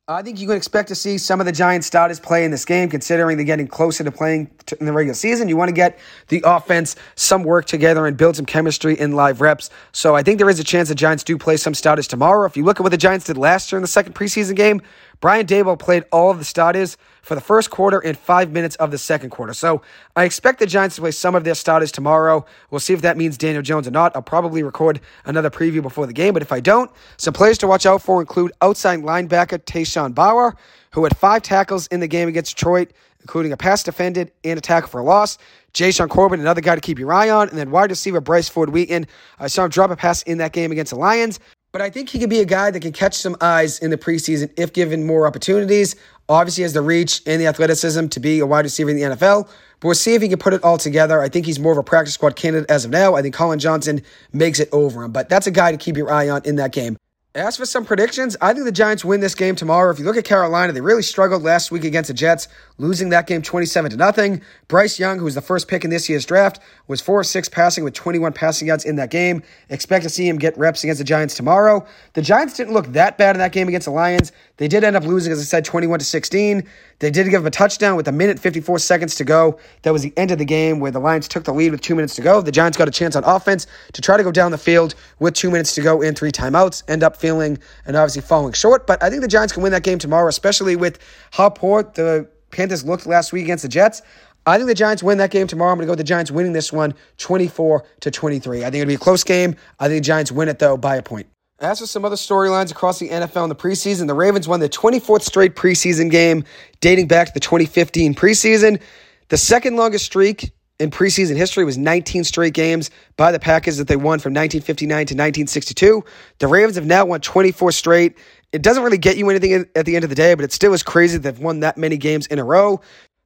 I 0.09 0.23
think 0.23 0.41
you 0.41 0.49
can 0.49 0.57
expect 0.57 0.89
to 0.89 0.97
see 0.97 1.19
some 1.19 1.39
of 1.39 1.47
the 1.47 1.53
Giants 1.53 1.87
starters 1.87 2.19
play 2.19 2.45
in 2.45 2.51
this 2.51 2.65
game, 2.65 2.89
considering 2.89 3.37
they're 3.37 3.47
getting 3.47 3.69
closer 3.69 4.03
to 4.03 4.11
playing 4.11 4.51
in 4.81 4.87
the 4.87 4.93
regular 4.93 5.15
season. 5.15 5.49
You 5.49 5.57
want 5.57 5.69
to 5.69 5.75
get 5.75 6.01
the 6.27 6.43
offense 6.45 6.97
some 7.15 7.45
work 7.45 7.67
together 7.67 8.07
and 8.07 8.17
build 8.17 8.35
some 8.35 8.45
chemistry 8.45 8.99
in 8.99 9.13
live 9.13 9.41
reps. 9.41 9.71
So 9.93 10.17
I 10.17 10.25
think 10.25 10.39
there 10.39 10.51
is 10.51 10.59
a 10.59 10.65
chance 10.65 10.89
the 10.89 10.97
Giants 10.97 11.23
do 11.23 11.39
play 11.39 11.57
some 11.57 11.75
starters 11.75 12.09
tomorrow. 12.09 12.45
If 12.45 12.57
you 12.57 12.65
look 12.65 12.81
at 12.81 12.83
what 12.83 12.91
the 12.91 12.99
Giants 12.99 13.27
did 13.27 13.37
last 13.37 13.71
year 13.71 13.79
in 13.79 13.83
the 13.83 13.89
second 13.89 14.15
preseason 14.17 14.57
game, 14.57 14.83
Brian 15.21 15.47
Daboll 15.47 15.79
played 15.79 16.05
all 16.11 16.31
of 16.31 16.39
the 16.39 16.45
starters 16.45 16.97
for 17.23 17.35
the 17.35 17.41
first 17.41 17.71
quarter 17.71 17.99
and 17.99 18.17
five 18.17 18.51
minutes 18.51 18.77
of 18.77 18.91
the 18.91 18.99
second 18.99 19.31
quarter. 19.31 19.53
So 19.53 19.83
I 20.17 20.25
expect 20.25 20.59
the 20.59 20.67
Giants 20.67 20.97
to 20.97 21.03
play 21.03 21.11
some 21.11 21.35
of 21.35 21.45
their 21.45 21.55
starters 21.55 21.93
tomorrow. 21.93 22.45
We'll 22.71 22.81
see 22.81 22.95
if 22.95 23.03
that 23.03 23.17
means 23.17 23.37
Daniel 23.37 23.63
Jones 23.63 23.87
or 23.87 23.91
not. 23.91 24.17
I'll 24.17 24.23
probably 24.23 24.63
record 24.63 25.01
another 25.27 25.51
preview 25.51 25.83
before 25.83 26.07
the 26.07 26.13
game, 26.13 26.33
but 26.33 26.43
if 26.43 26.53
I 26.53 26.61
don't, 26.61 26.91
some 27.19 27.35
players 27.35 27.59
to 27.59 27.67
watch 27.67 27.85
out 27.85 28.01
for 28.03 28.21
include 28.21 28.53
outside 28.63 29.01
linebacker 29.01 29.59
Tashawn 29.59 30.15
Bower, 30.15 30.57
who 30.93 31.05
had 31.05 31.17
five 31.17 31.43
tackles 31.43 31.87
in 31.89 32.01
the 32.01 32.09
game 32.09 32.29
against 32.29 32.57
Detroit, 32.57 32.93
including 33.21 33.53
a 33.53 33.57
pass 33.57 33.83
defended 33.83 34.33
and 34.45 34.59
a 34.59 34.63
tackle 34.63 34.89
for 34.89 35.01
a 35.01 35.05
loss. 35.05 35.37
Jashaun 35.75 36.09
Corbin, 36.09 36.41
another 36.41 36.63
guy 36.63 36.75
to 36.75 36.81
keep 36.81 36.99
your 36.99 37.13
eye 37.13 37.29
on. 37.29 37.49
And 37.51 37.59
then 37.59 37.71
wide 37.71 37.91
receiver 37.91 38.21
Bryce 38.21 38.49
Ford 38.49 38.71
Wheaton. 38.71 39.07
I 39.39 39.47
saw 39.47 39.65
him 39.65 39.71
drop 39.71 39.91
a 39.91 39.97
pass 39.97 40.23
in 40.23 40.39
that 40.39 40.53
game 40.53 40.73
against 40.73 40.91
the 40.91 40.99
Lions. 40.99 41.39
But 41.73 41.83
I 41.83 41.91
think 41.91 42.09
he 42.09 42.19
could 42.19 42.31
be 42.31 42.41
a 42.41 42.45
guy 42.45 42.71
that 42.71 42.81
can 42.81 42.93
catch 42.93 43.15
some 43.15 43.37
eyes 43.41 43.79
in 43.79 43.91
the 43.91 43.97
preseason 43.97 44.51
if 44.57 44.73
given 44.73 45.07
more 45.07 45.27
opportunities. 45.27 45.95
Obviously, 46.29 46.63
has 46.63 46.73
the 46.73 46.83
reach 46.83 47.23
and 47.27 47.41
the 47.41 47.47
athleticism 47.47 48.09
to 48.09 48.21
be 48.21 48.41
a 48.41 48.47
wide 48.47 48.65
receiver 48.65 48.91
in 48.91 48.97
the 48.97 49.03
NFL. 49.03 49.49
But 49.79 49.89
we'll 49.89 49.95
see 49.95 50.15
if 50.15 50.23
he 50.23 50.29
can 50.29 50.39
put 50.39 50.53
it 50.53 50.63
all 50.65 50.79
together. 50.79 51.21
I 51.23 51.29
think 51.29 51.47
he's 51.47 51.59
more 51.59 51.73
of 51.73 51.79
a 51.79 51.83
practice 51.83 52.15
squad 52.15 52.37
candidate 52.37 52.71
as 52.71 52.85
of 52.85 52.91
now. 52.91 53.15
I 53.15 53.23
think 53.23 53.35
Collin 53.35 53.59
Johnson 53.61 54.03
makes 54.33 54.61
it 54.61 54.69
over 54.73 55.05
him. 55.05 55.13
But 55.13 55.29
that's 55.29 55.47
a 55.47 55.51
guy 55.51 55.71
to 55.71 55.79
keep 55.79 55.97
your 55.97 56.11
eye 56.13 56.29
on 56.29 56.43
in 56.45 56.57
that 56.57 56.73
game. 56.73 56.97
As 57.33 57.57
for 57.57 57.65
some 57.65 57.85
predictions, 57.85 58.37
I 58.41 58.53
think 58.53 58.65
the 58.65 58.73
Giants 58.73 59.05
win 59.05 59.21
this 59.21 59.37
game 59.37 59.55
tomorrow. 59.55 59.93
If 59.93 60.01
you 60.01 60.05
look 60.05 60.17
at 60.17 60.25
Carolina, 60.25 60.73
they 60.73 60.81
really 60.81 61.01
struggled 61.01 61.45
last 61.45 61.71
week 61.71 61.85
against 61.85 62.09
the 62.09 62.15
Jets, 62.15 62.49
losing 62.77 63.11
that 63.11 63.29
game 63.29 63.41
27 63.41 63.93
to 63.93 63.97
nothing. 63.97 64.43
Bryce 64.67 64.99
Young, 64.99 65.21
who 65.21 65.27
was 65.27 65.37
the 65.37 65.41
first 65.41 65.69
pick 65.69 65.85
in 65.85 65.91
this 65.91 66.09
year's 66.09 66.27
draft, 66.27 66.59
was 66.89 67.01
4 67.01 67.23
6 67.23 67.49
passing 67.51 67.85
with 67.85 67.95
21 67.95 68.33
passing 68.33 68.67
yards 68.67 68.85
in 68.85 68.97
that 68.97 69.13
game. 69.13 69.45
Expect 69.69 70.03
to 70.03 70.11
see 70.11 70.29
him 70.29 70.39
get 70.39 70.59
reps 70.59 70.83
against 70.83 70.99
the 70.99 71.05
Giants 71.05 71.37
tomorrow. 71.37 71.87
The 72.15 72.23
Giants 72.23 72.55
didn't 72.55 72.75
look 72.75 72.89
that 72.95 73.17
bad 73.17 73.37
in 73.37 73.39
that 73.39 73.53
game 73.53 73.69
against 73.69 73.85
the 73.85 73.93
Lions. 73.93 74.33
They 74.61 74.69
did 74.69 74.85
end 74.85 74.95
up 74.95 75.05
losing, 75.05 75.33
as 75.33 75.41
I 75.41 75.45
said, 75.45 75.65
21 75.65 76.01
to 76.01 76.05
16. 76.05 76.69
They 76.99 77.11
did 77.11 77.31
give 77.31 77.41
him 77.41 77.47
a 77.47 77.51
touchdown 77.51 77.97
with 77.97 78.07
a 78.09 78.13
minute 78.13 78.39
54 78.39 78.79
seconds 78.79 79.15
to 79.15 79.25
go. 79.25 79.59
That 79.85 79.93
was 79.95 80.03
the 80.03 80.13
end 80.19 80.33
of 80.33 80.37
the 80.37 80.45
game 80.45 80.81
where 80.81 80.91
the 80.91 80.99
Lions 80.99 81.29
took 81.29 81.45
the 81.45 81.55
lead 81.55 81.71
with 81.71 81.81
two 81.81 81.95
minutes 81.95 82.15
to 82.17 82.21
go. 82.21 82.43
The 82.43 82.53
Giants 82.53 82.77
got 82.77 82.87
a 82.87 82.91
chance 82.91 83.17
on 83.17 83.25
offense 83.25 83.67
to 83.95 84.03
try 84.03 84.19
to 84.19 84.23
go 84.23 84.31
down 84.31 84.51
the 84.51 84.59
field 84.59 84.95
with 85.19 85.33
two 85.33 85.51
minutes 85.51 85.75
to 85.77 85.81
go 85.81 86.03
and 86.03 86.15
three 86.15 86.31
timeouts. 86.31 86.83
End 86.91 87.03
up 87.03 87.17
feeling 87.17 87.59
and 87.87 87.97
obviously 87.97 88.21
falling 88.21 88.53
short. 88.53 88.87
But 88.87 89.03
I 89.03 89.09
think 89.09 89.23
the 89.23 89.29
Giants 89.29 89.55
can 89.55 89.63
win 89.63 89.73
that 89.73 89.83
game 89.83 89.99
tomorrow, 89.99 90.29
especially 90.29 90.77
with 90.77 90.99
how 91.31 91.49
poor 91.49 91.83
the 91.83 92.29
Panthers 92.51 92.85
looked 92.85 93.07
last 93.07 93.33
week 93.33 93.45
against 93.45 93.63
the 93.63 93.69
Jets. 93.71 94.03
I 94.45 94.59
think 94.59 94.69
the 94.69 94.75
Giants 94.75 95.03
win 95.03 95.17
that 95.19 95.31
game 95.31 95.47
tomorrow. 95.47 95.73
I'm 95.73 95.79
going 95.79 95.85
to 95.85 95.87
go 95.87 95.93
with 95.93 96.01
the 96.01 96.05
Giants 96.05 96.31
winning 96.31 96.53
this 96.53 96.71
one 96.71 96.93
24 97.17 97.83
to 98.01 98.11
23. 98.11 98.59
I 98.59 98.65
think 98.65 98.75
it'll 98.75 98.89
be 98.89 98.95
a 98.97 98.99
close 98.99 99.25
game. 99.25 99.57
I 99.79 99.89
think 99.89 100.03
the 100.03 100.07
Giants 100.07 100.31
win 100.31 100.51
it, 100.51 100.59
though, 100.59 100.77
by 100.77 100.97
a 100.97 101.03
point. 101.03 101.29
As 101.61 101.79
for 101.79 101.87
some 101.87 102.07
other 102.07 102.17
storylines 102.17 102.71
across 102.71 102.99
the 102.99 103.11
NFL 103.11 103.43
in 103.43 103.51
the 103.51 103.55
preseason, 103.55 104.07
the 104.07 104.15
Ravens 104.15 104.49
won 104.49 104.61
the 104.61 104.69
24th 104.71 105.21
straight 105.21 105.55
preseason 105.55 106.11
game 106.11 106.45
dating 106.81 107.07
back 107.07 107.27
to 107.27 107.35
the 107.35 107.41
2015 107.41 108.15
preseason. 108.15 108.81
The 109.29 109.37
second 109.37 109.77
longest 109.77 110.07
streak 110.07 110.53
in 110.79 110.91
preseason 110.91 111.37
history 111.37 111.67
was 111.67 111.77
19 111.77 112.25
straight 112.25 112.55
games 112.55 112.91
by 113.19 113.31
the 113.31 113.39
Packers 113.39 113.77
that 113.77 113.89
they 113.89 113.97
won 113.97 114.21
from 114.21 114.33
1959 114.33 114.89
to 114.89 115.13
1962. 115.13 116.03
The 116.39 116.47
Ravens 116.47 116.77
have 116.77 116.87
now 116.87 117.05
won 117.05 117.21
24 117.21 117.73
straight. 117.73 118.17
It 118.53 118.63
doesn't 118.63 118.83
really 118.83 118.97
get 118.97 119.19
you 119.19 119.29
anything 119.29 119.67
at 119.77 119.85
the 119.85 119.97
end 119.97 120.05
of 120.05 120.09
the 120.09 120.17
day, 120.17 120.33
but 120.33 120.47
it 120.47 120.53
still 120.53 120.73
is 120.73 120.83
crazy 120.83 121.19
that 121.19 121.23
they've 121.23 121.45
won 121.45 121.61
that 121.61 121.77
many 121.77 121.99
games 121.99 122.27
in 122.29 122.39
a 122.39 122.45
row. 122.45 122.81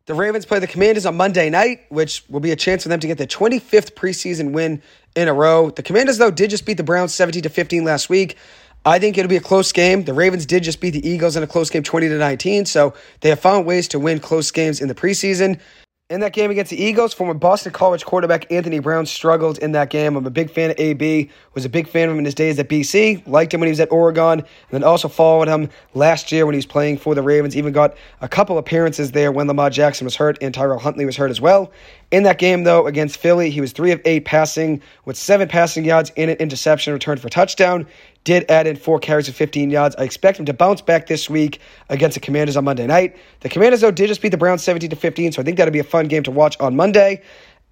The 0.06 0.12
Ravens 0.12 0.44
play 0.44 0.58
the 0.58 0.66
Commanders 0.66 1.06
on 1.06 1.16
Monday 1.16 1.48
night, 1.48 1.86
which 1.88 2.24
will 2.28 2.40
be 2.40 2.50
a 2.50 2.56
chance 2.56 2.82
for 2.82 2.90
them 2.90 3.00
to 3.00 3.06
get 3.06 3.16
their 3.16 3.26
25th 3.26 3.94
preseason 3.94 4.52
win 4.52 4.82
in 5.16 5.28
a 5.28 5.32
row. 5.32 5.70
The 5.70 5.82
Commanders, 5.82 6.18
though, 6.18 6.30
did 6.30 6.50
just 6.50 6.66
beat 6.66 6.76
the 6.76 6.82
Browns 6.82 7.14
17 7.14 7.42
to 7.44 7.48
15 7.48 7.84
last 7.84 8.10
week. 8.10 8.36
I 8.84 8.98
think 8.98 9.16
it'll 9.16 9.30
be 9.30 9.36
a 9.36 9.40
close 9.40 9.72
game. 9.72 10.04
The 10.04 10.12
Ravens 10.12 10.44
did 10.44 10.62
just 10.62 10.78
beat 10.78 10.90
the 10.90 11.08
Eagles 11.08 11.36
in 11.36 11.42
a 11.42 11.46
close 11.46 11.70
game 11.70 11.82
20 11.82 12.10
to 12.10 12.18
19, 12.18 12.66
so 12.66 12.92
they 13.22 13.30
have 13.30 13.40
found 13.40 13.64
ways 13.64 13.88
to 13.88 13.98
win 13.98 14.20
close 14.20 14.50
games 14.50 14.82
in 14.82 14.88
the 14.88 14.94
preseason. 14.94 15.58
In 16.14 16.20
that 16.20 16.32
game 16.32 16.52
against 16.52 16.70
the 16.70 16.80
Eagles, 16.80 17.12
former 17.12 17.34
Boston 17.34 17.72
College 17.72 18.04
quarterback 18.04 18.52
Anthony 18.52 18.78
Brown 18.78 19.04
struggled 19.04 19.58
in 19.58 19.72
that 19.72 19.90
game. 19.90 20.14
I'm 20.14 20.24
a 20.24 20.30
big 20.30 20.48
fan 20.48 20.70
of 20.70 20.78
AB, 20.78 21.28
was 21.54 21.64
a 21.64 21.68
big 21.68 21.88
fan 21.88 22.08
of 22.08 22.12
him 22.12 22.20
in 22.20 22.24
his 22.24 22.36
days 22.36 22.56
at 22.60 22.68
BC, 22.68 23.26
liked 23.26 23.52
him 23.52 23.58
when 23.58 23.66
he 23.66 23.72
was 23.72 23.80
at 23.80 23.90
Oregon, 23.90 24.38
and 24.38 24.46
then 24.70 24.84
also 24.84 25.08
followed 25.08 25.48
him 25.48 25.70
last 25.92 26.30
year 26.30 26.46
when 26.46 26.52
he 26.52 26.58
was 26.58 26.66
playing 26.66 26.98
for 26.98 27.16
the 27.16 27.22
Ravens. 27.22 27.56
Even 27.56 27.72
got 27.72 27.96
a 28.20 28.28
couple 28.28 28.58
appearances 28.58 29.10
there 29.10 29.32
when 29.32 29.48
Lamar 29.48 29.70
Jackson 29.70 30.04
was 30.04 30.14
hurt 30.14 30.38
and 30.40 30.54
Tyrell 30.54 30.78
Huntley 30.78 31.04
was 31.04 31.16
hurt 31.16 31.32
as 31.32 31.40
well. 31.40 31.72
In 32.12 32.22
that 32.22 32.38
game, 32.38 32.62
though, 32.62 32.86
against 32.86 33.16
Philly, 33.16 33.50
he 33.50 33.60
was 33.60 33.72
3 33.72 33.90
of 33.90 34.00
8 34.04 34.24
passing 34.24 34.82
with 35.04 35.16
7 35.16 35.48
passing 35.48 35.84
yards 35.84 36.12
and 36.16 36.30
an 36.30 36.36
interception 36.36 36.92
returned 36.92 37.22
for 37.22 37.28
touchdown 37.28 37.88
did 38.24 38.50
add 38.50 38.66
in 38.66 38.76
four 38.76 38.98
carries 38.98 39.28
of 39.28 39.34
15 39.34 39.70
yards. 39.70 39.94
I 39.96 40.02
expect 40.02 40.38
him 40.38 40.46
to 40.46 40.54
bounce 40.54 40.80
back 40.80 41.06
this 41.06 41.30
week 41.30 41.60
against 41.88 42.14
the 42.14 42.20
Commanders 42.20 42.56
on 42.56 42.64
Monday 42.64 42.86
night. 42.86 43.16
The 43.40 43.48
Commanders, 43.48 43.82
though, 43.82 43.90
did 43.90 44.08
just 44.08 44.22
beat 44.22 44.30
the 44.30 44.38
Browns 44.38 44.62
17 44.62 44.90
to 44.90 44.96
15, 44.96 45.32
so 45.32 45.42
I 45.42 45.44
think 45.44 45.58
that'll 45.58 45.72
be 45.72 45.78
a 45.78 45.84
fun 45.84 46.08
game 46.08 46.22
to 46.24 46.30
watch 46.30 46.58
on 46.58 46.74
Monday. 46.74 47.22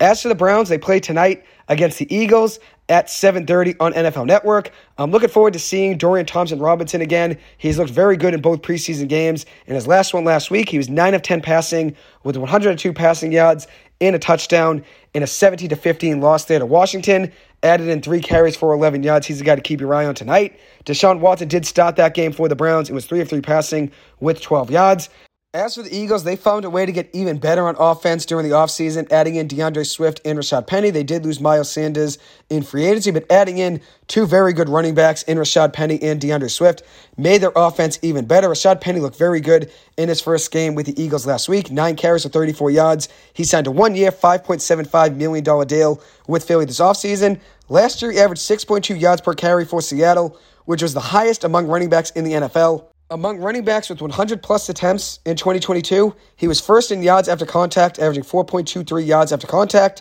As 0.00 0.22
for 0.22 0.28
the 0.28 0.34
Browns, 0.34 0.68
they 0.68 0.78
play 0.78 1.00
tonight 1.00 1.44
against 1.68 1.98
the 1.98 2.12
Eagles 2.14 2.58
at 2.88 3.08
7:30 3.08 3.76
on 3.78 3.92
NFL 3.92 4.26
Network. 4.26 4.70
I'm 4.98 5.10
looking 5.12 5.28
forward 5.28 5.52
to 5.52 5.58
seeing 5.58 5.96
Dorian 5.96 6.26
Thompson 6.26 6.58
Robinson 6.58 7.00
again. 7.00 7.38
He's 7.56 7.78
looked 7.78 7.92
very 7.92 8.16
good 8.16 8.34
in 8.34 8.40
both 8.40 8.62
preseason 8.62 9.08
games. 9.08 9.46
In 9.66 9.74
his 9.74 9.86
last 9.86 10.12
one 10.12 10.24
last 10.24 10.50
week, 10.50 10.68
he 10.68 10.76
was 10.76 10.88
9 10.88 11.14
of 11.14 11.22
10 11.22 11.40
passing 11.40 11.94
with 12.24 12.36
102 12.36 12.92
passing 12.92 13.32
yards 13.32 13.68
and 14.02 14.16
a 14.16 14.18
touchdown 14.18 14.84
in 15.14 15.22
a 15.22 15.26
17 15.26 15.68
to 15.68 15.76
15 15.76 16.20
loss 16.20 16.46
there 16.46 16.58
to 16.58 16.66
Washington 16.66 17.32
added 17.62 17.88
in 17.88 18.02
three 18.02 18.20
carries 18.20 18.56
for 18.56 18.72
11 18.72 19.02
yards. 19.02 19.26
He's 19.26 19.38
the 19.38 19.44
guy 19.44 19.54
to 19.54 19.62
keep 19.62 19.80
your 19.80 19.94
eye 19.94 20.04
on 20.04 20.14
tonight. 20.14 20.58
Deshaun 20.84 21.20
Watson 21.20 21.48
did 21.48 21.64
start 21.64 21.96
that 21.96 22.14
game 22.14 22.32
for 22.32 22.48
the 22.48 22.56
Browns. 22.56 22.90
It 22.90 22.94
was 22.94 23.06
three 23.06 23.20
of 23.20 23.28
three 23.28 23.40
passing 23.40 23.92
with 24.20 24.40
12 24.40 24.70
yards. 24.70 25.08
As 25.54 25.74
for 25.74 25.82
the 25.82 25.94
Eagles, 25.94 26.24
they 26.24 26.34
found 26.34 26.64
a 26.64 26.70
way 26.70 26.86
to 26.86 26.92
get 26.92 27.10
even 27.12 27.36
better 27.36 27.68
on 27.68 27.76
offense 27.78 28.24
during 28.24 28.48
the 28.48 28.54
offseason, 28.54 29.12
adding 29.12 29.34
in 29.34 29.48
D'Andre 29.48 29.84
Swift 29.84 30.18
and 30.24 30.38
Rashad 30.38 30.66
Penny. 30.66 30.88
They 30.88 31.02
did 31.02 31.26
lose 31.26 31.40
Miles 31.40 31.70
Sanders 31.70 32.16
in 32.48 32.62
free 32.62 32.86
agency, 32.86 33.10
but 33.10 33.30
adding 33.30 33.58
in 33.58 33.82
two 34.06 34.24
very 34.24 34.54
good 34.54 34.70
running 34.70 34.94
backs 34.94 35.22
in 35.24 35.36
Rashad 35.36 35.74
Penny 35.74 36.00
and 36.02 36.18
D'Andre 36.18 36.48
Swift 36.48 36.82
made 37.18 37.42
their 37.42 37.52
offense 37.54 37.98
even 38.00 38.24
better. 38.24 38.48
Rashad 38.48 38.80
Penny 38.80 39.00
looked 39.00 39.18
very 39.18 39.42
good 39.42 39.70
in 39.98 40.08
his 40.08 40.22
first 40.22 40.50
game 40.50 40.74
with 40.74 40.86
the 40.86 40.98
Eagles 40.98 41.26
last 41.26 41.50
week, 41.50 41.70
nine 41.70 41.96
carries 41.96 42.22
for 42.22 42.30
34 42.30 42.70
yards. 42.70 43.10
He 43.34 43.44
signed 43.44 43.66
a 43.66 43.70
one 43.70 43.94
year, 43.94 44.10
$5.75 44.10 45.16
million 45.16 45.66
deal 45.66 46.02
with 46.26 46.44
Philly 46.44 46.64
this 46.64 46.80
offseason. 46.80 47.38
Last 47.68 48.00
year, 48.00 48.10
he 48.10 48.18
averaged 48.18 48.40
6.2 48.40 48.98
yards 48.98 49.20
per 49.20 49.34
carry 49.34 49.66
for 49.66 49.82
Seattle, 49.82 50.40
which 50.64 50.80
was 50.80 50.94
the 50.94 51.00
highest 51.00 51.44
among 51.44 51.66
running 51.66 51.90
backs 51.90 52.10
in 52.12 52.24
the 52.24 52.32
NFL. 52.32 52.86
Among 53.12 53.40
running 53.40 53.62
backs 53.62 53.90
with 53.90 54.01
100 54.01 54.42
plus 54.42 54.70
attempts 54.70 55.20
in 55.27 55.37
2022, 55.37 56.16
he 56.35 56.48
was 56.48 56.62
first 56.62 56.90
in 56.90 57.03
yards 57.03 57.29
after 57.29 57.44
contact, 57.44 57.98
averaging 57.98 58.22
4.23 58.25 59.07
yards 59.07 59.33
after 59.33 59.46
contact, 59.46 60.01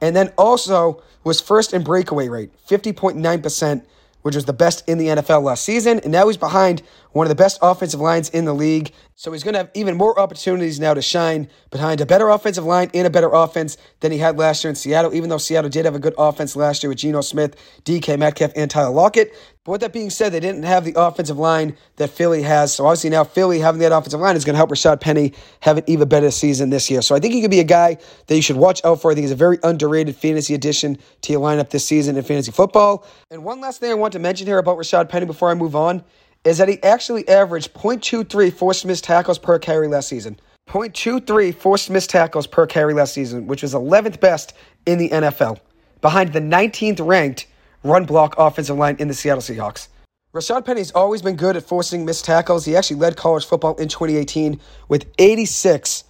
and 0.00 0.14
then 0.14 0.32
also 0.38 1.02
was 1.24 1.40
first 1.40 1.74
in 1.74 1.82
breakaway 1.82 2.28
rate, 2.28 2.52
50.9%, 2.68 3.82
which 4.22 4.36
was 4.36 4.44
the 4.44 4.52
best 4.52 4.88
in 4.88 4.98
the 4.98 5.08
NFL 5.08 5.42
last 5.42 5.64
season. 5.64 5.98
And 6.04 6.12
now 6.12 6.28
he's 6.28 6.36
behind 6.36 6.82
one 7.12 7.26
of 7.26 7.28
the 7.28 7.34
best 7.34 7.58
offensive 7.62 8.00
lines 8.00 8.28
in 8.30 8.44
the 8.44 8.54
league. 8.54 8.92
So 9.14 9.30
he's 9.32 9.44
going 9.44 9.54
to 9.54 9.58
have 9.58 9.70
even 9.74 9.96
more 9.96 10.18
opportunities 10.18 10.80
now 10.80 10.94
to 10.94 11.02
shine 11.02 11.48
behind 11.70 12.00
a 12.00 12.06
better 12.06 12.28
offensive 12.28 12.64
line 12.64 12.90
and 12.94 13.06
a 13.06 13.10
better 13.10 13.30
offense 13.32 13.76
than 14.00 14.10
he 14.10 14.18
had 14.18 14.38
last 14.38 14.64
year 14.64 14.70
in 14.70 14.74
Seattle, 14.74 15.14
even 15.14 15.30
though 15.30 15.38
Seattle 15.38 15.70
did 15.70 15.84
have 15.84 15.94
a 15.94 15.98
good 15.98 16.14
offense 16.18 16.56
last 16.56 16.82
year 16.82 16.88
with 16.88 16.98
Geno 16.98 17.20
Smith, 17.20 17.56
DK 17.84 18.18
Metcalf, 18.18 18.52
and 18.56 18.70
Tyler 18.70 18.90
Lockett. 18.90 19.32
But 19.64 19.72
with 19.72 19.80
that 19.82 19.92
being 19.92 20.10
said, 20.10 20.32
they 20.32 20.40
didn't 20.40 20.64
have 20.64 20.84
the 20.84 20.94
offensive 20.96 21.38
line 21.38 21.76
that 21.96 22.08
Philly 22.10 22.42
has. 22.42 22.74
So 22.74 22.84
obviously 22.86 23.10
now 23.10 23.22
Philly 23.22 23.60
having 23.60 23.80
that 23.82 23.92
offensive 23.92 24.18
line 24.18 24.34
is 24.34 24.44
going 24.44 24.54
to 24.54 24.56
help 24.56 24.70
Rashad 24.70 25.00
Penny 25.00 25.34
have 25.60 25.78
an 25.78 25.84
even 25.86 26.08
better 26.08 26.32
season 26.32 26.70
this 26.70 26.90
year. 26.90 27.00
So 27.00 27.14
I 27.14 27.20
think 27.20 27.32
he 27.32 27.40
could 27.40 27.50
be 27.50 27.60
a 27.60 27.64
guy 27.64 27.98
that 28.26 28.34
you 28.34 28.42
should 28.42 28.56
watch 28.56 28.84
out 28.84 29.00
for. 29.00 29.12
I 29.12 29.14
think 29.14 29.22
he's 29.22 29.30
a 29.30 29.36
very 29.36 29.58
underrated 29.62 30.16
fantasy 30.16 30.54
addition 30.54 30.98
to 31.20 31.32
your 31.32 31.40
lineup 31.40 31.70
this 31.70 31.86
season 31.86 32.16
in 32.16 32.24
fantasy 32.24 32.50
football. 32.50 33.06
And 33.30 33.44
one 33.44 33.60
last 33.60 33.78
thing 33.78 33.92
I 33.92 33.94
want 33.94 34.14
to 34.14 34.18
mention 34.18 34.48
here 34.48 34.58
about 34.58 34.78
Rashad 34.78 35.08
Penny 35.08 35.26
before 35.26 35.50
I 35.50 35.54
move 35.54 35.76
on 35.76 36.02
is 36.44 36.58
that 36.58 36.68
he 36.68 36.82
actually 36.82 37.28
averaged 37.28 37.72
0.23 37.74 38.52
forced 38.52 38.84
missed 38.84 39.04
tackles 39.04 39.38
per 39.38 39.58
carry 39.58 39.88
last 39.88 40.08
season. 40.08 40.38
0.23 40.68 41.54
forced 41.54 41.90
missed 41.90 42.10
tackles 42.10 42.46
per 42.46 42.66
carry 42.66 42.94
last 42.94 43.14
season, 43.14 43.46
which 43.46 43.62
was 43.62 43.74
11th 43.74 44.20
best 44.20 44.54
in 44.86 44.98
the 44.98 45.08
NFL, 45.08 45.58
behind 46.00 46.32
the 46.32 46.40
19th 46.40 47.06
ranked 47.06 47.46
run 47.84 48.04
block 48.04 48.34
offensive 48.38 48.76
line 48.76 48.96
in 48.98 49.08
the 49.08 49.14
Seattle 49.14 49.42
Seahawks. 49.42 49.88
Rashad 50.34 50.64
Penny's 50.64 50.90
always 50.92 51.20
been 51.20 51.36
good 51.36 51.56
at 51.56 51.62
forcing 51.62 52.06
missed 52.06 52.24
tackles. 52.24 52.64
He 52.64 52.74
actually 52.74 52.96
led 52.96 53.16
college 53.16 53.44
football 53.44 53.74
in 53.76 53.88
2018 53.88 54.58
with 54.88 55.06
86 55.18 56.04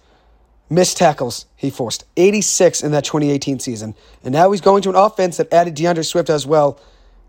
missed 0.69 0.97
tackles 0.97 1.45
he 1.57 1.69
forced. 1.69 2.05
86 2.15 2.83
in 2.83 2.91
that 2.93 3.03
2018 3.03 3.59
season. 3.59 3.95
And 4.23 4.33
now 4.33 4.51
he's 4.51 4.61
going 4.61 4.81
to 4.83 4.89
an 4.89 4.95
offense 4.95 5.37
that 5.37 5.51
added 5.51 5.75
D'Andre 5.75 6.03
Swift 6.03 6.29
as 6.29 6.47
well. 6.47 6.79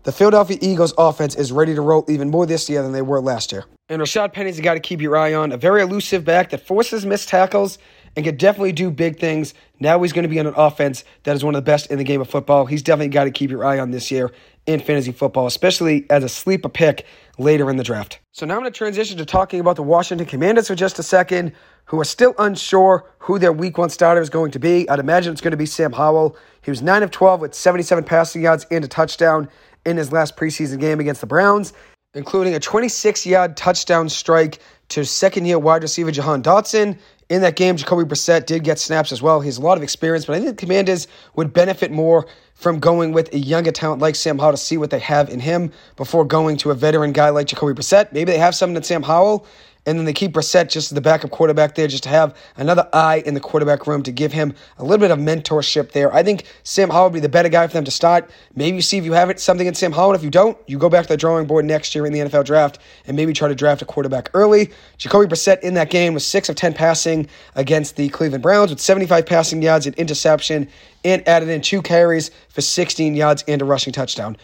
The 0.05 0.11
Philadelphia 0.11 0.59
Eagles 0.61 0.93
offense 0.99 1.33
is 1.33 1.51
ready 1.51 1.73
to 1.73 1.81
roll 1.81 2.05
even 2.07 2.29
more 2.29 2.45
this 2.45 2.69
year 2.69 2.83
than 2.83 2.91
they 2.91 3.01
were 3.01 3.19
last 3.19 3.51
year. 3.51 3.65
And 3.89 3.99
Rashad 3.99 4.33
Penny's 4.33 4.59
a 4.59 4.61
guy 4.61 4.75
to 4.75 4.79
keep 4.79 5.01
your 5.01 5.17
eye 5.17 5.33
on. 5.33 5.51
A 5.51 5.57
very 5.57 5.81
elusive 5.81 6.23
back 6.23 6.51
that 6.51 6.61
forces 6.61 7.07
missed 7.07 7.27
tackles 7.27 7.79
and 8.15 8.23
can 8.23 8.37
definitely 8.37 8.71
do 8.71 8.91
big 8.91 9.17
things. 9.17 9.55
Now 9.79 9.99
he's 10.03 10.13
going 10.13 10.21
to 10.21 10.29
be 10.29 10.39
on 10.39 10.45
an 10.45 10.53
offense 10.55 11.05
that 11.23 11.35
is 11.35 11.43
one 11.43 11.55
of 11.55 11.65
the 11.65 11.65
best 11.65 11.89
in 11.89 11.97
the 11.97 12.03
game 12.03 12.21
of 12.21 12.29
football. 12.29 12.67
He's 12.67 12.83
definitely 12.83 13.07
got 13.09 13.23
to 13.23 13.31
keep 13.31 13.49
your 13.49 13.65
eye 13.65 13.79
on 13.79 13.89
this 13.89 14.11
year 14.11 14.31
in 14.67 14.79
fantasy 14.79 15.11
football, 15.11 15.47
especially 15.47 16.05
as 16.11 16.23
a 16.23 16.29
sleeper 16.29 16.69
pick 16.69 17.07
later 17.39 17.67
in 17.71 17.77
the 17.77 17.83
draft. 17.83 18.19
So 18.31 18.45
now 18.45 18.53
I'm 18.53 18.61
going 18.61 18.71
to 18.71 18.77
transition 18.77 19.17
to 19.17 19.25
talking 19.25 19.59
about 19.59 19.75
the 19.75 19.83
Washington 19.83 20.27
Commanders 20.27 20.67
for 20.67 20.75
just 20.75 20.99
a 20.99 21.03
second, 21.03 21.51
who 21.85 21.99
are 21.99 22.05
still 22.05 22.35
unsure 22.37 23.11
who 23.19 23.39
their 23.39 23.53
week 23.53 23.79
one 23.79 23.89
starter 23.89 24.21
is 24.21 24.29
going 24.29 24.51
to 24.51 24.59
be. 24.59 24.87
I'd 24.87 24.99
imagine 24.99 25.31
it's 25.31 25.41
going 25.41 25.51
to 25.51 25.57
be 25.57 25.65
Sam 25.65 25.93
Howell. 25.93 26.37
He 26.61 26.69
was 26.69 26.83
9 26.83 27.01
of 27.01 27.09
12 27.09 27.41
with 27.41 27.55
77 27.55 28.03
passing 28.03 28.43
yards 28.43 28.67
and 28.69 28.83
a 28.83 28.87
touchdown 28.87 29.49
in 29.85 29.97
his 29.97 30.11
last 30.11 30.35
preseason 30.35 30.79
game 30.79 30.99
against 30.99 31.21
the 31.21 31.27
Browns, 31.27 31.73
including 32.13 32.55
a 32.55 32.59
26 32.59 33.25
yard 33.25 33.57
touchdown 33.57 34.09
strike 34.09 34.59
to 34.89 35.03
second 35.03 35.45
year 35.45 35.57
wide 35.57 35.81
receiver 35.81 36.11
Jahan 36.11 36.43
Dotson 36.43 36.97
in 37.29 37.41
that 37.41 37.55
game, 37.55 37.75
Jacoby 37.75 38.03
Brissett 38.03 38.45
did 38.45 38.63
get 38.63 38.77
snaps 38.77 39.11
as 39.11 39.21
well. 39.21 39.41
He 39.41 39.47
has 39.47 39.57
a 39.57 39.61
lot 39.61 39.77
of 39.77 39.83
experience, 39.83 40.25
but 40.25 40.35
I 40.35 40.39
think 40.39 40.57
the 40.57 40.65
Commanders 40.65 41.07
would 41.35 41.53
benefit 41.53 41.91
more 41.91 42.27
from 42.53 42.79
going 42.79 43.13
with 43.13 43.33
a 43.33 43.39
younger 43.39 43.71
talent 43.71 44.01
like 44.01 44.15
Sam 44.15 44.37
Howell 44.37 44.51
to 44.51 44.57
see 44.57 44.77
what 44.77 44.91
they 44.91 44.99
have 44.99 45.29
in 45.29 45.39
him 45.39 45.71
before 45.95 46.23
going 46.23 46.57
to 46.57 46.71
a 46.71 46.75
veteran 46.75 47.13
guy 47.13 47.29
like 47.29 47.47
Jacoby 47.47 47.73
Brissett. 47.73 48.11
Maybe 48.13 48.31
they 48.31 48.37
have 48.37 48.53
something 48.53 48.75
in 48.75 48.83
Sam 48.83 49.01
Howell 49.01 49.45
and 49.85 49.97
then 49.97 50.05
they 50.05 50.13
keep 50.13 50.33
Brissett 50.33 50.69
just 50.69 50.93
the 50.93 51.01
backup 51.01 51.31
quarterback 51.31 51.75
there, 51.75 51.87
just 51.87 52.03
to 52.03 52.09
have 52.09 52.35
another 52.57 52.87
eye 52.91 53.21
in 53.25 53.33
the 53.33 53.39
quarterback 53.39 53.85
room 53.85 54.01
to 54.03 54.11
give 54.11 54.31
him 54.31 54.53
a 54.77 54.83
little 54.83 54.97
bit 54.97 55.11
of 55.11 55.19
mentorship 55.19 55.91
there. 55.91 56.13
I 56.13 56.23
think 56.23 56.45
Sam 56.63 56.89
Howell 56.89 57.05
would 57.05 57.13
be 57.13 57.19
the 57.19 57.29
better 57.29 57.49
guy 57.49 57.67
for 57.67 57.73
them 57.73 57.85
to 57.85 57.91
start. 57.91 58.29
Maybe 58.55 58.77
you 58.77 58.81
see 58.81 58.97
if 58.97 59.05
you 59.05 59.13
have 59.13 59.29
it, 59.29 59.39
something 59.39 59.67
in 59.67 59.75
Sam 59.75 59.91
Howell. 59.91 60.15
If 60.15 60.23
you 60.23 60.31
don't, 60.31 60.57
you 60.67 60.77
go 60.79 60.89
back 60.89 61.03
to 61.03 61.09
the 61.09 61.17
drawing 61.17 61.45
board 61.45 61.65
next 61.65 61.93
year 61.93 62.05
in 62.05 62.13
the 62.13 62.19
NFL 62.19 62.45
draft 62.45 62.79
and 63.05 63.15
maybe 63.15 63.33
try 63.33 63.47
to 63.47 63.55
draft 63.55 63.81
a 63.81 63.85
quarterback 63.85 64.29
early. 64.33 64.71
Jacoby 64.97 65.27
Brissett 65.27 65.59
in 65.61 65.75
that 65.75 65.89
game 65.89 66.13
was 66.13 66.25
6 66.25 66.49
of 66.49 66.55
10 66.55 66.73
passing 66.73 67.27
against 67.55 67.95
the 67.95 68.09
Cleveland 68.09 68.43
Browns 68.43 68.71
with 68.71 68.79
75 68.79 69.25
passing 69.25 69.61
yards 69.61 69.85
and 69.85 69.95
interception 69.95 70.67
and 71.03 71.27
added 71.27 71.49
in 71.49 71.61
two 71.61 71.81
carries 71.81 72.31
for 72.49 72.61
16 72.61 73.15
yards 73.15 73.43
and 73.47 73.61
a 73.61 73.65
rushing 73.65 73.93
touchdown. 73.93 74.35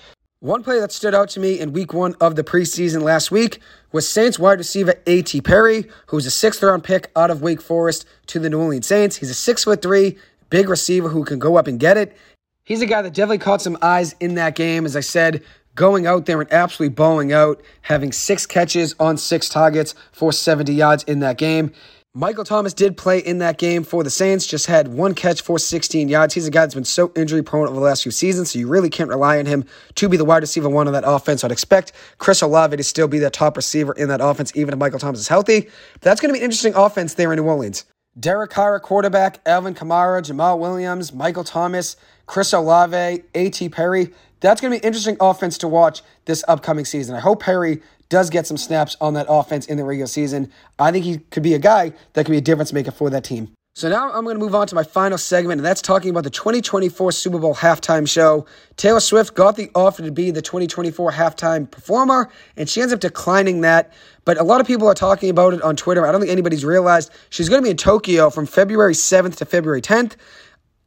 One 0.44 0.64
play 0.64 0.80
that 0.80 0.92
stood 0.92 1.14
out 1.14 1.30
to 1.30 1.40
me 1.40 1.60
in 1.60 1.72
week 1.72 1.94
one 1.94 2.16
of 2.20 2.36
the 2.36 2.44
preseason 2.44 3.04
last 3.04 3.30
week 3.30 3.60
was 3.92 4.10
Saints 4.10 4.40
wide 4.40 4.58
receiver 4.58 4.96
A.T. 5.06 5.40
Perry, 5.42 5.88
who's 6.08 6.26
a 6.26 6.32
sixth 6.32 6.64
round 6.64 6.84
pick 6.84 7.12
out 7.16 7.30
of 7.30 7.44
Wake 7.44 7.62
Forest 7.62 8.08
to 8.26 8.40
the 8.40 8.50
New 8.50 8.60
Orleans 8.60 8.88
Saints. 8.88 9.18
He's 9.18 9.30
a 9.30 9.36
six 9.36 9.66
foot 9.66 9.84
three, 9.84 10.18
big 10.50 10.68
receiver 10.68 11.10
who 11.10 11.24
can 11.26 11.38
go 11.38 11.58
up 11.58 11.68
and 11.68 11.80
get 11.80 11.96
it. 11.96 12.18
He's 12.64 12.82
a 12.82 12.88
guy 12.88 13.04
that 13.04 13.14
definitely 13.14 13.38
caught 13.38 13.62
some 13.62 13.78
eyes 13.84 14.16
in 14.20 14.34
that 14.34 14.56
game. 14.56 14.84
As 14.84 14.96
I 14.96 15.02
said, 15.02 15.44
going 15.76 16.08
out 16.08 16.26
there 16.26 16.42
and 16.42 16.52
absolutely 16.52 16.96
bowling 16.96 17.32
out, 17.32 17.62
having 17.82 18.12
six 18.12 18.48
catches 18.48 18.96
on 19.00 19.18
six 19.18 19.48
targets 19.48 19.94
for 20.12 20.34
70 20.34 20.74
yards 20.74 21.04
in 21.04 21.20
that 21.20 21.38
game. 21.38 21.72
Michael 22.14 22.44
Thomas 22.44 22.74
did 22.74 22.98
play 22.98 23.20
in 23.20 23.38
that 23.38 23.58
game 23.58 23.86
for 23.86 24.04
the 24.04 24.10
Saints, 24.10 24.46
just 24.46 24.66
had 24.66 24.90
one 24.90 25.16
catch 25.16 25.42
for 25.42 25.58
16 25.58 26.10
yards. 26.10 26.34
He's 26.34 26.46
a 26.46 26.52
guy 26.52 26.60
that's 26.60 26.76
been 26.76 26.84
so 26.84 27.10
injury 27.16 27.42
prone 27.42 27.68
over 27.68 27.76
the 27.76 27.80
last 27.80 28.04
few 28.04 28.12
seasons, 28.12 28.52
so 28.52 28.60
you 28.60 28.68
really 28.68 28.90
can't 28.90 29.08
rely 29.08 29.40
on 29.40 29.46
him 29.46 29.64
to 29.96 30.10
be 30.10 30.18
the 30.18 30.26
wide 30.26 30.44
receiver 30.44 30.68
one 30.68 30.88
of 30.88 30.94
that 30.94 31.06
offense. 31.08 31.46
I'd 31.46 31.54
expect 31.54 31.94
Chris 32.18 32.42
Olave 32.42 32.76
to 32.76 32.84
still 32.84 33.08
be 33.08 33.18
the 33.18 33.30
top 33.30 33.56
receiver 33.56 33.94
in 33.94 34.10
that 34.10 34.20
offense, 34.22 34.52
even 34.56 34.74
if 34.74 34.78
Michael 34.78 35.00
Thomas 35.00 35.22
is 35.22 35.30
healthy. 35.30 35.70
But 35.94 36.02
that's 36.02 36.20
going 36.20 36.28
to 36.28 36.34
be 36.34 36.40
an 36.40 36.44
interesting 36.44 36.76
offense 36.76 37.14
there 37.14 37.32
in 37.32 37.38
New 37.38 37.46
Orleans. 37.46 37.86
Derek 38.20 38.52
Carr, 38.52 38.78
quarterback, 38.82 39.40
Alvin 39.46 39.74
Kamara, 39.74 40.22
Jamaal 40.22 40.60
Williams, 40.60 41.14
Michael 41.14 41.46
Thomas, 41.46 41.96
Chris 42.26 42.52
Olave, 42.52 43.24
A.T. 43.36 43.70
Perry. 43.70 44.14
That's 44.42 44.60
going 44.60 44.74
to 44.74 44.80
be 44.80 44.84
an 44.84 44.88
interesting 44.88 45.18
offense 45.20 45.58
to 45.60 45.68
watch 45.68 46.02
this 46.26 46.44
upcoming 46.48 46.86
season. 46.86 47.16
I 47.16 47.20
hope 47.20 47.42
Perry 47.42 47.82
does 48.10 48.30
get 48.30 48.46
some 48.46 48.58
snaps 48.58 48.98
on 49.00 49.14
that 49.14 49.28
offense 49.30 49.66
in 49.68 49.78
the 49.78 49.86
regular 49.86 50.08
season. 50.08 50.52
I 50.78 50.92
think 50.92 51.06
he 51.06 51.20
could 51.20 51.44
be 51.44 51.54
a 51.54 51.60
guy 51.60 51.94
that 52.14 52.26
could 52.26 52.32
be 52.32 52.38
a 52.38 52.42
difference 52.42 52.74
maker 52.74 52.92
for 52.92 53.10
that 53.10 53.24
team. 53.24 53.54
So 53.74 53.88
now 53.88 54.12
I'm 54.12 54.26
going 54.26 54.36
to 54.36 54.44
move 54.44 54.54
on 54.54 54.68
to 54.68 54.76
my 54.76 54.84
final 54.84 55.18
segment, 55.18 55.60
and 55.60 55.66
that's 55.66 55.82
talking 55.82 56.10
about 56.10 56.26
the 56.26 56.30
2024 56.30 57.14
Super 57.14 57.40
Bowl 57.40 57.56
halftime 57.56 58.08
show. 58.10 58.46
Taylor 58.76 59.00
Swift 59.00 59.34
got 59.34 59.56
the 59.56 59.72
offer 59.74 60.04
to 60.04 60.12
be 60.12 60.30
the 60.30 60.42
2024 60.42 61.14
halftime 61.14 61.72
performer, 61.72 62.30
and 62.58 62.68
she 62.68 62.82
ends 62.82 62.92
up 62.92 63.00
declining 63.00 63.62
that. 63.62 63.94
But 64.26 64.38
a 64.38 64.44
lot 64.44 64.60
of 64.60 64.68
people 64.68 64.90
are 64.90 64.94
talking 64.94 65.30
about 65.30 65.54
it 65.54 65.62
on 65.62 65.78
Twitter. 65.78 66.06
I 66.06 66.12
don't 66.12 66.20
think 66.20 66.34
anybody's 66.34 66.66
realized 66.66 67.12
she's 67.30 67.48
going 67.48 67.62
to 67.62 67.64
be 67.64 67.72
in 67.72 67.78
Tokyo 67.78 68.30
from 68.30 68.46
February 68.46 68.94
7th 68.94 69.38
to 69.38 69.46
February 69.46 69.82
10th 69.82 70.18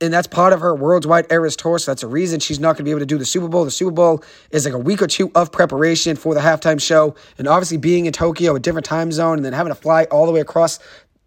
and 0.05 0.15
that's 0.15 0.27
part 0.27 0.53
of 0.53 0.61
her 0.61 0.75
worldwide 0.75 1.31
Eras 1.33 1.57
tour. 1.57 1.79
So 1.79 1.91
that's 1.91 2.03
a 2.03 2.09
reason 2.09 2.41
she's 2.41 2.61
not 2.61 2.77
going 2.77 2.79
to 2.79 2.85
be 2.85 2.91
able 2.91 3.01
to 3.01 3.07
do 3.07 3.19
the 3.19 3.25
Super 3.25 3.49
Bowl. 3.49 3.65
The 3.65 3.71
Super 3.71 3.91
Bowl 3.91 4.23
is 4.51 4.65
like 4.65 4.75
a 4.75 4.79
week 4.79 5.03
or 5.03 5.07
two 5.07 5.33
of 5.35 5.51
preparation 5.51 6.17
for 6.17 6.35
the 6.35 6.41
halftime 6.41 6.81
show, 6.81 7.15
and 7.39 7.49
obviously 7.49 7.79
being 7.79 8.07
in 8.07 8.13
Tokyo, 8.13 8.55
a 8.55 8.61
different 8.61 8.85
time 8.85 9.11
zone, 9.11 9.39
and 9.39 9.45
then 9.45 9.53
having 9.53 9.73
to 9.73 9.81
fly 9.81 10.05
all 10.05 10.27
the 10.27 10.33
way 10.33 10.41
across 10.41 10.79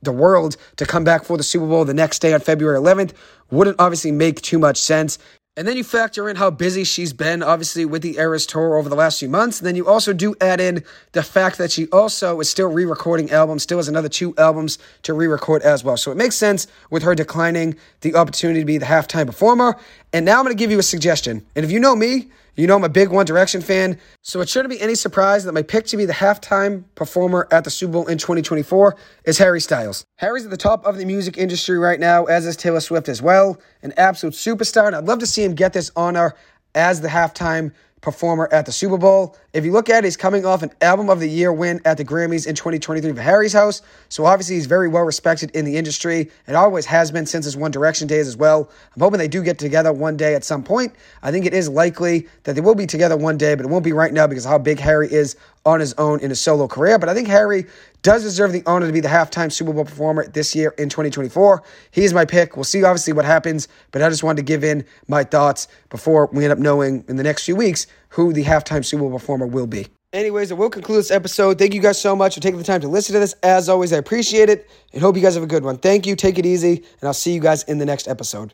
the 0.04 0.12
world 0.12 0.58
to 0.78 0.86
come 0.86 1.04
back 1.04 1.24
for 1.24 1.38
the 1.38 1.44
Super 1.44 1.66
Bowl 1.66 1.84
the 1.84 1.94
next 1.94 2.20
day 2.20 2.34
on 2.34 2.40
February 2.40 2.80
11th 2.80 3.14
wouldn't 3.50 3.80
obviously 3.80 4.12
make 4.12 4.42
too 4.42 4.60
much 4.60 4.78
sense. 4.78 5.18
And 5.58 5.68
then 5.68 5.76
you 5.76 5.84
factor 5.84 6.30
in 6.30 6.36
how 6.36 6.52
busy 6.52 6.84
she's 6.84 7.14
been, 7.14 7.42
obviously, 7.42 7.84
with 7.84 8.04
the 8.04 8.20
Eras 8.20 8.46
tour 8.46 8.78
over 8.78 8.90
the 8.90 8.96
last 8.96 9.20
few 9.20 9.28
months. 9.28 9.60
And 9.60 9.66
then 9.66 9.76
you 9.76 9.88
also 9.88 10.14
do 10.14 10.36
add 10.40 10.62
in 10.62 10.84
the 11.14 11.24
fact 11.24 11.58
that 11.58 11.72
she 11.72 11.88
also 11.88 12.40
is 12.40 12.48
still 12.48 12.68
re 12.68 12.86
recording 12.86 13.32
albums, 13.32 13.64
still 13.64 13.80
has 13.80 13.88
another 13.88 14.08
two 14.08 14.36
albums 14.38 14.78
to 15.02 15.16
re 15.16 15.26
record 15.26 15.64
as 15.64 15.84
well. 15.84 15.98
So 15.98 16.12
it 16.12 16.18
makes 16.18 16.36
sense 16.36 16.68
with 16.92 17.02
her 17.02 17.16
declining 17.16 17.76
the 18.02 18.14
opportunity 18.14 18.60
to 18.60 18.68
be 18.68 18.78
the 18.78 18.86
halftime 18.86 19.26
performer. 19.26 19.76
And 20.14 20.28
now 20.28 20.38
I'm 20.38 20.46
going 20.46 20.56
to 20.56 20.60
give 20.60 20.70
you 20.70 20.78
a 20.78 20.84
suggestion. 20.84 21.44
And 21.56 21.66
if 21.66 21.72
you 21.72 21.80
know 21.80 21.96
me, 21.96 22.28
you 22.58 22.68
know 22.68 22.76
I'm 22.76 22.84
a 22.84 22.90
big 22.90 23.10
One 23.10 23.26
Direction 23.26 23.62
fan, 23.62 24.00
so 24.24 24.42
it 24.42 24.50
shouldn't 24.50 24.72
be 24.72 24.82
any 24.82 24.96
surprise 24.96 25.44
that 25.46 25.54
my 25.54 25.62
pick 25.62 25.86
to 25.88 25.98
be 25.98 26.06
the 26.06 26.14
halftime 26.14 26.84
performer 26.96 27.48
at 27.52 27.64
the 27.64 27.70
Super 27.70 27.94
Bowl 27.94 28.08
in 28.08 28.18
2024 28.18 28.98
is 29.26 29.38
Harry 29.38 29.62
Styles. 29.62 30.06
Harry's 30.16 30.44
at 30.44 30.52
the 30.52 30.58
top 30.58 30.86
of 30.86 30.98
the 30.98 31.06
music 31.06 31.38
industry 31.38 31.78
right 31.78 32.00
now, 32.00 32.26
as 32.26 32.46
is 32.46 32.58
Taylor 32.58 32.80
Swift 32.80 33.08
as 33.08 33.22
well, 33.22 33.62
an 33.84 33.94
absolute 33.96 34.34
superstar, 34.34 34.88
and 34.88 34.96
I'd 34.96 35.06
love 35.06 35.20
to 35.20 35.28
see 35.28 35.44
him 35.44 35.54
get 35.54 35.74
this 35.74 35.92
honor 35.96 36.36
as 36.74 37.02
the 37.02 37.08
halftime 37.08 37.72
performer 38.02 38.48
at 38.52 38.66
the 38.66 38.72
Super 38.72 38.98
Bowl. 38.98 39.36
If 39.54 39.66
you 39.66 39.72
look 39.72 39.90
at 39.90 40.00
it, 40.00 40.04
he's 40.06 40.18
coming 40.18 40.46
off 40.46 40.62
an 40.62 40.72
Album 40.82 41.10
of 41.10 41.20
the 41.20 41.28
Year 41.28 41.52
win 41.52 41.82
at 41.84 41.98
the 41.98 42.06
Grammys 42.06 42.46
in 42.46 42.56
2023 42.56 43.12
for 43.14 43.22
Harry's 43.22 43.54
House. 43.54 43.82
So 44.10 44.26
obviously 44.26 44.56
he's 44.56 44.68
very 44.68 44.88
well 44.88 45.04
respected 45.04 45.52
in 45.52 45.66
the 45.66 45.78
industry 45.78 46.30
and 46.46 46.56
always 46.56 46.86
has 46.86 47.12
been 47.12 47.26
since 47.26 47.46
his 47.46 47.58
One 47.58 47.72
Direction 47.72 48.08
days 48.08 48.28
as 48.28 48.38
well. 48.38 48.70
I'm 48.96 49.02
hoping 49.02 49.18
they 49.18 49.28
do 49.28 49.42
get 49.42 49.58
together 49.58 49.92
one 49.92 50.16
day 50.16 50.36
at 50.36 50.44
some 50.44 50.64
point. 50.64 50.94
I 51.24 51.32
think 51.32 51.46
it 51.46 51.54
is 51.54 51.70
likely 51.70 52.28
that 52.44 52.54
they 52.54 52.62
will 52.62 52.76
be 52.76 52.86
together 52.86 53.18
one 53.18 53.38
day, 53.38 53.56
but 53.56 53.66
it 53.66 53.70
won't 53.70 53.84
be 53.84 53.94
right 53.94 54.14
now 54.14 54.28
because 54.28 54.46
how 54.46 54.58
big 54.58 54.80
Harry 54.80 55.12
is 55.12 55.36
on 55.68 55.82
his 55.82 55.94
own 55.96 56.22
in 56.22 56.30
his 56.30 56.40
solo 56.40 56.68
career. 56.68 56.98
But 56.98 57.10
I 57.10 57.14
think 57.14 57.28
Harry 57.28 57.66
does 58.02 58.24
deserve 58.24 58.54
the 58.54 58.64
honor 58.66 58.88
to 58.88 58.94
be 58.94 59.02
the 59.02 59.10
halftime 59.10 59.52
Super 59.52 59.74
Bowl 59.74 59.84
performer 59.84 60.26
this 60.26 60.56
year 60.56 60.74
in 60.78 60.88
2024. 60.88 61.62
He 61.92 62.06
is 62.06 62.14
my 62.14 62.24
pick. 62.24 62.56
We'll 62.56 62.64
see 62.64 62.84
obviously 62.84 63.12
what 63.12 63.26
happens, 63.26 63.68
but 63.92 64.02
I 64.02 64.08
just 64.08 64.24
wanted 64.24 64.38
to 64.38 64.44
give 64.44 64.64
in 64.64 64.86
my 65.10 65.26
thoughts 65.26 65.68
before 65.90 66.30
we 66.32 66.46
end 66.46 66.54
up 66.54 66.60
knowing 66.60 67.04
in 67.10 67.18
the 67.18 67.24
next 67.24 67.44
few 67.44 67.56
weeks 67.56 67.86
who 68.10 68.32
the 68.32 68.46
halftime 68.46 68.84
Super 68.84 69.02
Bowl 69.02 69.12
performer 69.12 69.46
will 69.46 69.68
be. 69.68 69.88
Anyways, 70.14 70.54
I 70.54 70.56
will 70.56 70.70
conclude 70.70 71.00
this 71.00 71.12
episode. 71.12 71.60
Thank 71.60 71.74
you 71.74 71.82
guys 71.82 72.00
so 72.00 72.16
much 72.16 72.36
for 72.36 72.40
taking 72.40 72.58
the 72.58 72.64
time 72.64 72.80
to 72.80 72.88
listen 72.88 73.14
to 73.14 73.20
this. 73.20 73.34
As 73.44 73.68
always, 73.68 73.92
I 73.92 73.98
appreciate 73.98 74.50
it 74.50 74.70
and 74.94 75.02
hope 75.02 75.18
you 75.18 75.22
guys 75.22 75.34
have 75.34 75.44
a 75.44 75.48
good 75.48 75.66
one. 75.66 75.78
Thank 75.78 76.08
you. 76.08 76.16
Take 76.16 76.40
it 76.40 76.46
easy, 76.46 76.78
and 76.78 77.08
I'll 77.08 77.14
see 77.14 77.34
you 77.34 77.42
guys 77.42 77.64
in 77.64 77.78
the 77.78 77.86
next 77.86 78.08
episode. 78.08 78.54